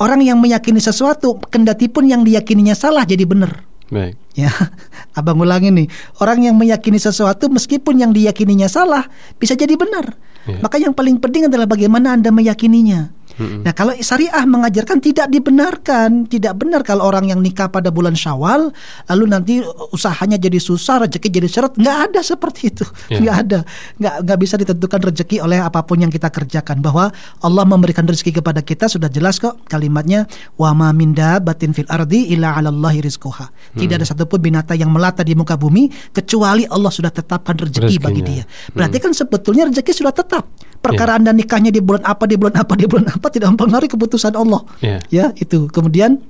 [0.00, 3.62] Orang yang meyakini sesuatu, kendati pun yang diyakininya salah jadi benar.
[3.92, 4.16] Baik.
[4.34, 4.50] Ya,
[5.18, 5.88] abang ulangin nih.
[6.18, 9.06] Orang yang meyakini sesuatu meskipun yang diyakininya salah
[9.38, 10.16] bisa jadi benar.
[10.44, 10.60] Iya.
[10.60, 13.23] Maka yang paling penting adalah bagaimana anda meyakininya.
[13.34, 13.66] Mm-mm.
[13.66, 18.70] Nah, kalau syariah mengajarkan tidak dibenarkan, tidak benar kalau orang yang nikah pada bulan Syawal
[19.10, 19.54] lalu nanti
[19.90, 23.18] usahanya jadi susah, rezeki jadi seret, nggak ada seperti itu, Iya.
[23.20, 23.58] nggak ada,
[23.98, 26.78] nggak nggak bisa ditentukan rezeki oleh apa pun yang kita kerjakan.
[26.84, 27.10] Bahwa
[27.42, 30.26] Allah memberikan rezeki kepada kita sudah jelas kok kalimatnya
[30.60, 33.50] wa ma min batin fil ardi illa 'alallahi rizquha.
[33.74, 38.20] Tidak ada satupun binatang yang melata di muka bumi kecuali Allah sudah tetapkan rezeki bagi
[38.22, 38.44] Rezekinya.
[38.46, 38.72] dia.
[38.74, 40.44] Berarti kan sebetulnya rezeki sudah tetap.
[40.84, 44.34] Perkara Anda nikahnya di bulan apa, di bulan apa, di bulan apa tidak mempengaruhi keputusan
[44.34, 44.64] Allah.
[44.80, 44.98] Iya.
[45.12, 45.68] Ya, itu.
[45.70, 46.20] Kemudian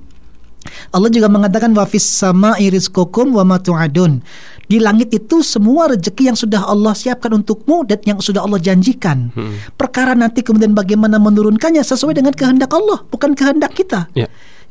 [0.89, 4.21] Allah juga mengatakan wa fis sama'i rizqukum wa ma tu'adun.
[4.65, 9.29] Di langit itu semua rezeki yang sudah Allah siapkan untukmu dan yang sudah Allah janjikan.
[9.29, 9.61] Hmm.
[9.77, 14.09] Perkara nanti kemudian bagaimana menurunkannya sesuai dengan kehendak Allah, bukan kehendak kita.
[14.17, 14.25] Ya.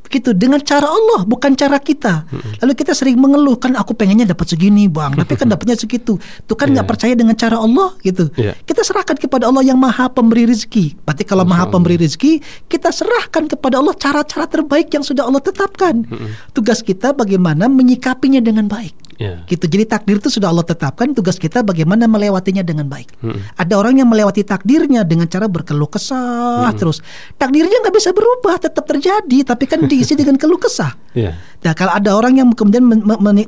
[0.05, 2.29] Begitu dengan cara Allah bukan cara kita.
[2.61, 6.21] Lalu kita sering mengeluh kan aku pengennya dapat segini bang, tapi kan dapatnya segitu.
[6.45, 6.91] Tuh kan nggak Iya.
[6.93, 8.29] percaya dengan cara Allah gitu.
[8.37, 8.53] Iya.
[8.63, 11.01] Kita serahkan kepada Allah yang maha pemberi rezeki.
[11.03, 12.39] Berarti kalau maha pemberi rezeki,
[12.69, 16.05] kita serahkan kepada Allah cara-cara terbaik yang sudah Allah tetapkan.
[16.53, 18.93] Tugas kita bagaimana menyikapinya dengan baik.
[19.17, 19.47] Ya.
[19.47, 19.65] Gitu.
[19.67, 23.15] Jadi takdir itu sudah Allah tetapkan, tugas kita bagaimana melewatinya dengan baik.
[23.23, 23.55] Mm-mm.
[23.55, 26.99] Ada orang yang melewati takdirnya dengan cara berkeluh kesah terus.
[27.39, 30.95] Takdirnya nggak bisa berubah, tetap terjadi, tapi kan diisi dengan keluh kesah.
[31.15, 31.39] Ya.
[31.65, 32.85] Nah, kalau ada orang yang kemudian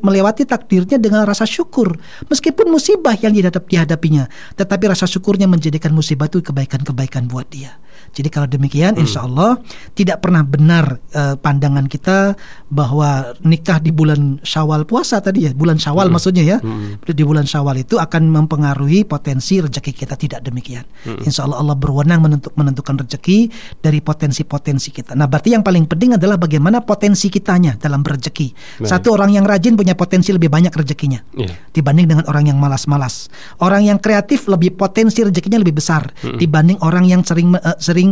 [0.00, 1.98] melewati takdirnya dengan rasa syukur,
[2.30, 7.76] meskipun musibah yang dihadap dihadapinya, tetapi rasa syukurnya menjadikan musibah itu kebaikan-kebaikan buat dia.
[8.16, 9.60] Jadi kalau demikian, insya Allah
[9.92, 12.32] tidak pernah benar eh, pandangan kita
[12.72, 16.58] bahwa nikah di bulan Syawal puasa tadi ya, bulan Syawal maksudnya ya,
[17.04, 20.88] di bulan Syawal itu akan mempengaruhi potensi rezeki kita tidak demikian.
[21.04, 23.52] Insya Allah Allah berwenang menentuk, menentukan rezeki
[23.82, 25.12] dari potensi-potensi kita.
[25.12, 28.80] Nah, berarti yang paling penting adalah bagaimana potensi kitanya dalam berrezeki.
[28.80, 28.88] Baik.
[28.88, 31.50] Satu orang yang rajin punya potensi lebih banyak rezekinya Ya.
[31.74, 33.28] dibanding dengan orang yang malas-malas.
[33.58, 36.06] Orang yang kreatif lebih potensi rezekinya lebih besar
[36.38, 38.05] dibanding orang yang sering eh, sering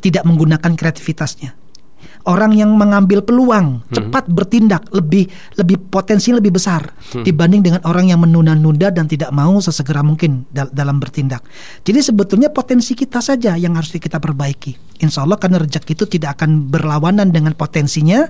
[0.00, 1.52] tidak menggunakan kreativitasnya.
[2.24, 5.28] Orang yang mengambil peluang cepat bertindak lebih
[5.60, 6.88] lebih potensi lebih besar
[7.20, 11.44] dibanding dengan orang yang menunda-nunda dan tidak mau sesegera mungkin dal- dalam bertindak.
[11.84, 15.04] Jadi sebetulnya potensi kita saja yang harus kita perbaiki.
[15.04, 18.24] Insya Allah karena rezeki itu tidak akan berlawanan dengan potensinya.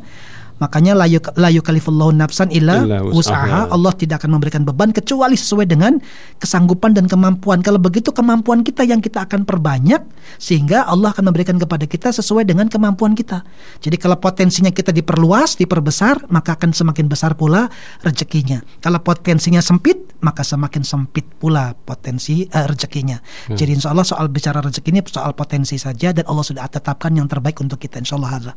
[0.62, 2.78] Makanya la yuk- la yukallifullahu nafsan illa
[3.10, 3.42] usaha
[3.74, 5.98] Allah tidak akan memberikan beban kecuali sesuai dengan
[6.38, 7.58] kesanggupan dan kemampuan.
[7.58, 9.98] Kalau begitu kemampuan kita yang kita akan perbanyak
[10.38, 13.42] sehingga Allah akan memberikan kepada kita sesuai dengan kemampuan kita.
[13.82, 17.66] Jadi kalau potensinya kita diperluas, diperbesar, maka akan semakin besar pula
[18.06, 18.62] rezekinya.
[18.78, 23.18] Kalau potensinya sempit, maka semakin sempit pula potensi eh, rezekinya.
[23.50, 27.26] Jadi insya Allah soal bicara rezeki ini soal potensi saja dan Allah sudah tetapkan yang
[27.26, 28.54] terbaik untuk kita insya Allah.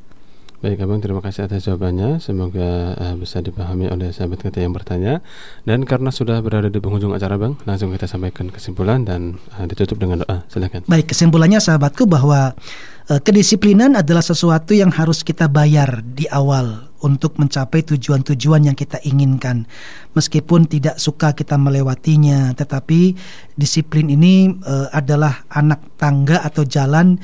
[0.57, 2.17] Baik Abang, terima kasih atas jawabannya.
[2.17, 5.21] Semoga eh, bisa dipahami oleh sahabat kita yang bertanya.
[5.69, 10.01] Dan karena sudah berada di penghujung acara Bang, langsung kita sampaikan kesimpulan dan eh, ditutup
[10.01, 10.41] dengan doa.
[10.49, 10.89] Silakan.
[10.89, 12.57] Baik, kesimpulannya sahabatku bahwa
[13.05, 18.97] eh, kedisiplinan adalah sesuatu yang harus kita bayar di awal untuk mencapai tujuan-tujuan yang kita
[19.05, 19.69] inginkan.
[20.17, 23.13] Meskipun tidak suka kita melewatinya, tetapi
[23.53, 27.21] disiplin ini eh, adalah anak tangga atau jalan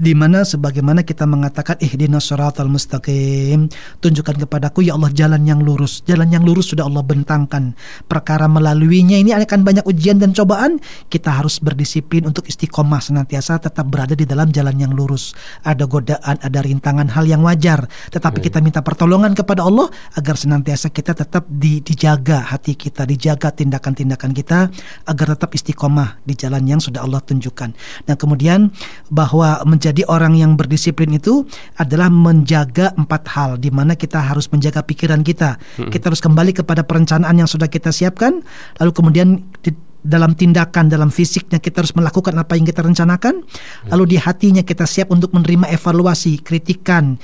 [0.00, 3.68] di mana sebagaimana kita mengatakan ihdinas siratal mustaqim.
[4.00, 6.00] Tunjukkan kepadaku ya Allah jalan yang lurus.
[6.08, 7.76] Jalan yang lurus sudah Allah bentangkan.
[8.08, 10.80] Perkara melaluinya ini akan banyak ujian dan cobaan.
[11.12, 15.36] Kita harus berdisiplin untuk istiqomah senantiasa tetap berada di dalam jalan yang lurus.
[15.68, 17.84] Ada godaan ada rintangan hal yang wajar.
[18.08, 23.52] Tetapi kita minta pertolongan kepada Allah agar senantiasa kita tetap di, dijaga hati kita dijaga
[23.52, 24.72] tindakan-tindakan kita
[25.04, 27.76] agar tetap istiqomah di jalan yang sudah Allah tunjukkan.
[28.08, 28.72] Dan kemudian
[29.12, 31.44] bahwa menjadi orang yang berdisiplin itu
[31.76, 35.58] adalah menjaga empat hal di mana kita harus menjaga pikiran kita.
[35.90, 38.40] Kita harus kembali kepada perencanaan yang sudah kita siapkan,
[38.78, 39.28] lalu kemudian
[39.60, 43.44] di- dalam tindakan, dalam fisiknya kita harus melakukan apa yang kita rencanakan,
[43.92, 47.20] lalu di hatinya kita siap untuk menerima evaluasi, kritikan,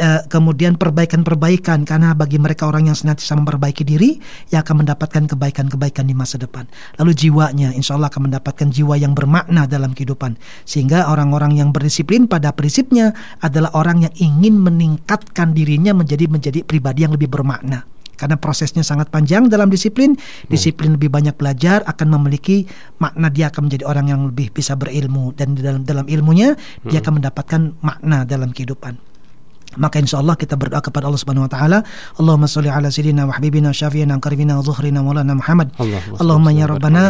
[0.00, 1.84] eh, kemudian perbaikan-perbaikan.
[1.84, 4.16] Karena bagi mereka orang yang senantiasa memperbaiki diri
[4.48, 6.64] yang akan mendapatkan kebaikan-kebaikan di masa depan.
[6.96, 10.40] Lalu jiwanya insya Allah akan mendapatkan jiwa yang bermakna dalam kehidupan.
[10.64, 13.12] Sehingga orang-orang yang berdisiplin pada prinsipnya
[13.44, 17.93] adalah orang yang ingin meningkatkan dirinya menjadi menjadi pribadi yang lebih bermakna.
[18.14, 20.16] Karena prosesnya sangat panjang dalam disiplin,
[20.48, 22.66] disiplin lebih banyak belajar akan memiliki
[22.98, 25.34] makna dia akan menjadi orang yang lebih bisa berilmu.
[25.36, 26.56] Dan di dalam dalam ilmunya
[26.86, 29.13] dia akan mendapatkan makna dalam kehidupan.
[29.80, 31.78] Maka insya Allah kita berdoa kepada Allah Subhanahu Wa Taala.
[32.20, 35.70] Allahumma salli ala sayyidina wa habibina syafiina qaribina wa zuhrina maulana Muhammad.
[35.78, 37.02] Allahumma Allahumma ya Rabbana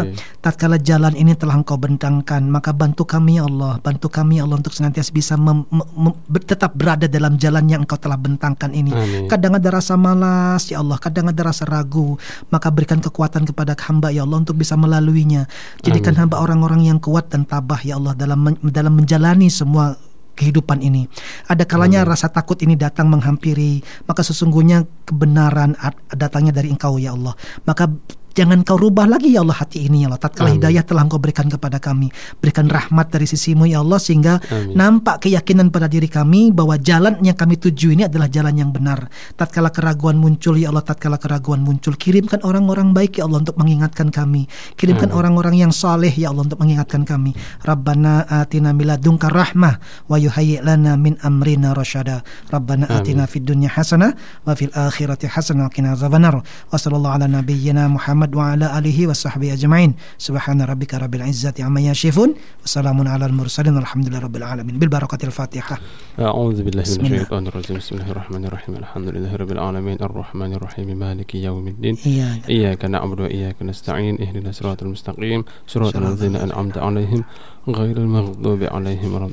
[0.44, 4.60] tatkala jalan ini telah Engkau bentangkan maka bantu kami ya Allah bantu kami ya Allah
[4.60, 9.24] untuk senantiasa bisa mem- mem- tetap berada dalam jalan yang Engkau telah bentangkan ini Amin.
[9.26, 12.20] kadang ada rasa malas ya Allah kadang ada rasa ragu
[12.52, 15.48] maka berikan kekuatan kepada hamba ya Allah untuk bisa melaluinya
[15.80, 19.96] jadikan hamba orang-orang yang kuat dan tabah ya Allah dalam dalam menjalani semua
[20.34, 21.06] kehidupan ini.
[21.48, 25.78] Ada kalanya rasa takut ini datang menghampiri, maka sesungguhnya kebenaran
[26.12, 27.34] datangnya dari Engkau ya Allah.
[27.64, 27.88] Maka
[28.34, 30.18] Jangan kau rubah lagi ya Allah hati ini ya Allah.
[30.18, 30.58] Tatkala Amin.
[30.58, 32.10] hidayah telah engkau berikan kepada kami.
[32.42, 34.74] Berikan rahmat dari sisimu ya Allah sehingga Amin.
[34.74, 39.06] nampak keyakinan pada diri kami bahwa jalan yang kami tuju ini adalah jalan yang benar.
[39.38, 44.10] Tatkala keraguan muncul ya Allah, tatkala keraguan muncul, kirimkan orang-orang baik ya Allah untuk mengingatkan
[44.10, 44.50] kami.
[44.74, 47.38] Kirimkan orang-orang yang saleh ya Allah untuk mengingatkan kami.
[47.62, 49.78] Rabbana atina miladunka rahmah
[50.10, 52.26] wa yuhayyi lana min amrina rasyada.
[52.50, 54.10] Rabbana atina fid dunya hasanah
[54.42, 56.42] wa fil akhirati hasanah wa qina azabannar.
[56.42, 59.94] Wa sallallahu ala nabiyyina Muhammad Muhammad wa ala alihi wa sahbihi ajma'in.
[60.18, 62.34] Subhana rabbika rabbil izzati amma yasifun.
[62.64, 64.78] Wassalamun ala al-mursalin walhamdulillahi rabbil alamin.
[64.78, 65.78] Bil barakatil Fatihah.
[66.18, 67.76] A'udzu billahi minasyaitonir rajim.
[67.76, 68.72] Bismillahirrahmanirrahim.
[68.80, 69.96] Alhamdulillahi rabbil alamin.
[70.00, 70.96] Arrahmanir rahim.
[70.96, 72.00] Maliki yaumiddin.
[72.48, 74.16] Iyyaka na'budu wa iyyaka nasta'in.
[74.16, 75.44] Ihdinas siratal mustaqim.
[75.66, 77.24] Siratal ladzina an'amta 'alaihim
[77.64, 79.30] غير المغضوب عليهم ولا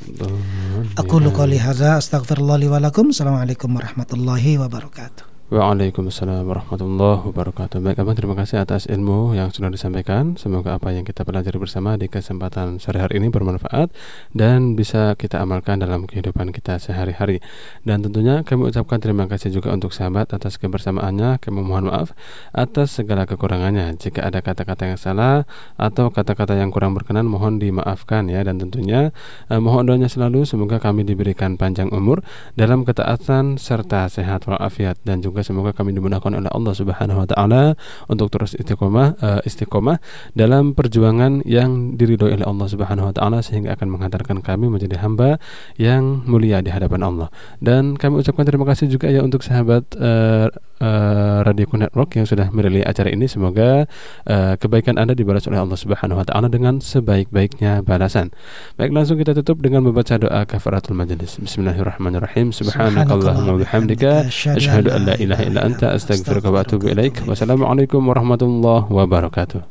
[1.03, 7.83] أقول قولي هذا أستغفر الله لي ولكم السلام عليكم ورحمة الله وبركاته Waalaikumsalam warahmatullahi wabarakatuh.
[7.83, 10.39] Baik, Abang terima kasih atas ilmu yang sudah disampaikan.
[10.39, 13.91] Semoga apa yang kita pelajari bersama di kesempatan sore hari ini bermanfaat
[14.31, 17.43] dan bisa kita amalkan dalam kehidupan kita sehari-hari.
[17.83, 21.43] Dan tentunya kami ucapkan terima kasih juga untuk sahabat atas kebersamaannya.
[21.43, 22.15] Kami mohon maaf
[22.55, 23.99] atas segala kekurangannya.
[23.99, 25.43] Jika ada kata-kata yang salah
[25.75, 29.11] atau kata-kata yang kurang berkenan mohon dimaafkan ya dan tentunya
[29.51, 32.23] eh, mohon doanya selalu semoga kami diberikan panjang umur
[32.55, 37.75] dalam ketaatan serta sehat walafiat dan juga semoga kami dimudahkan oleh Allah Subhanahu wa taala
[38.07, 39.99] untuk terus istiqomah uh, istiqomah
[40.33, 45.37] dalam perjuangan yang diridhoi oleh Allah Subhanahu wa taala sehingga akan menghantarkan kami menjadi hamba
[45.77, 47.27] yang mulia di hadapan Allah.
[47.59, 50.47] Dan kami ucapkan terima kasih juga ya untuk sahabat uh,
[50.81, 53.85] uh, Radio Network yang sudah merilis acara ini semoga
[54.25, 58.33] uh, kebaikan Anda dibalas oleh Allah Subhanahu wa taala dengan sebaik-baiknya balasan.
[58.75, 61.37] Baik langsung kita tutup dengan membaca doa kafaratul majelis.
[61.37, 62.49] Bismillahirrahmanirrahim.
[62.51, 67.21] Subhanakallahumma wa bihamdika asyhadu an la ilaha illa anta astaghfiruka wa atubu ilaik.
[67.29, 69.61] Wassalamualaikum warahmatullahi wabarakatuh.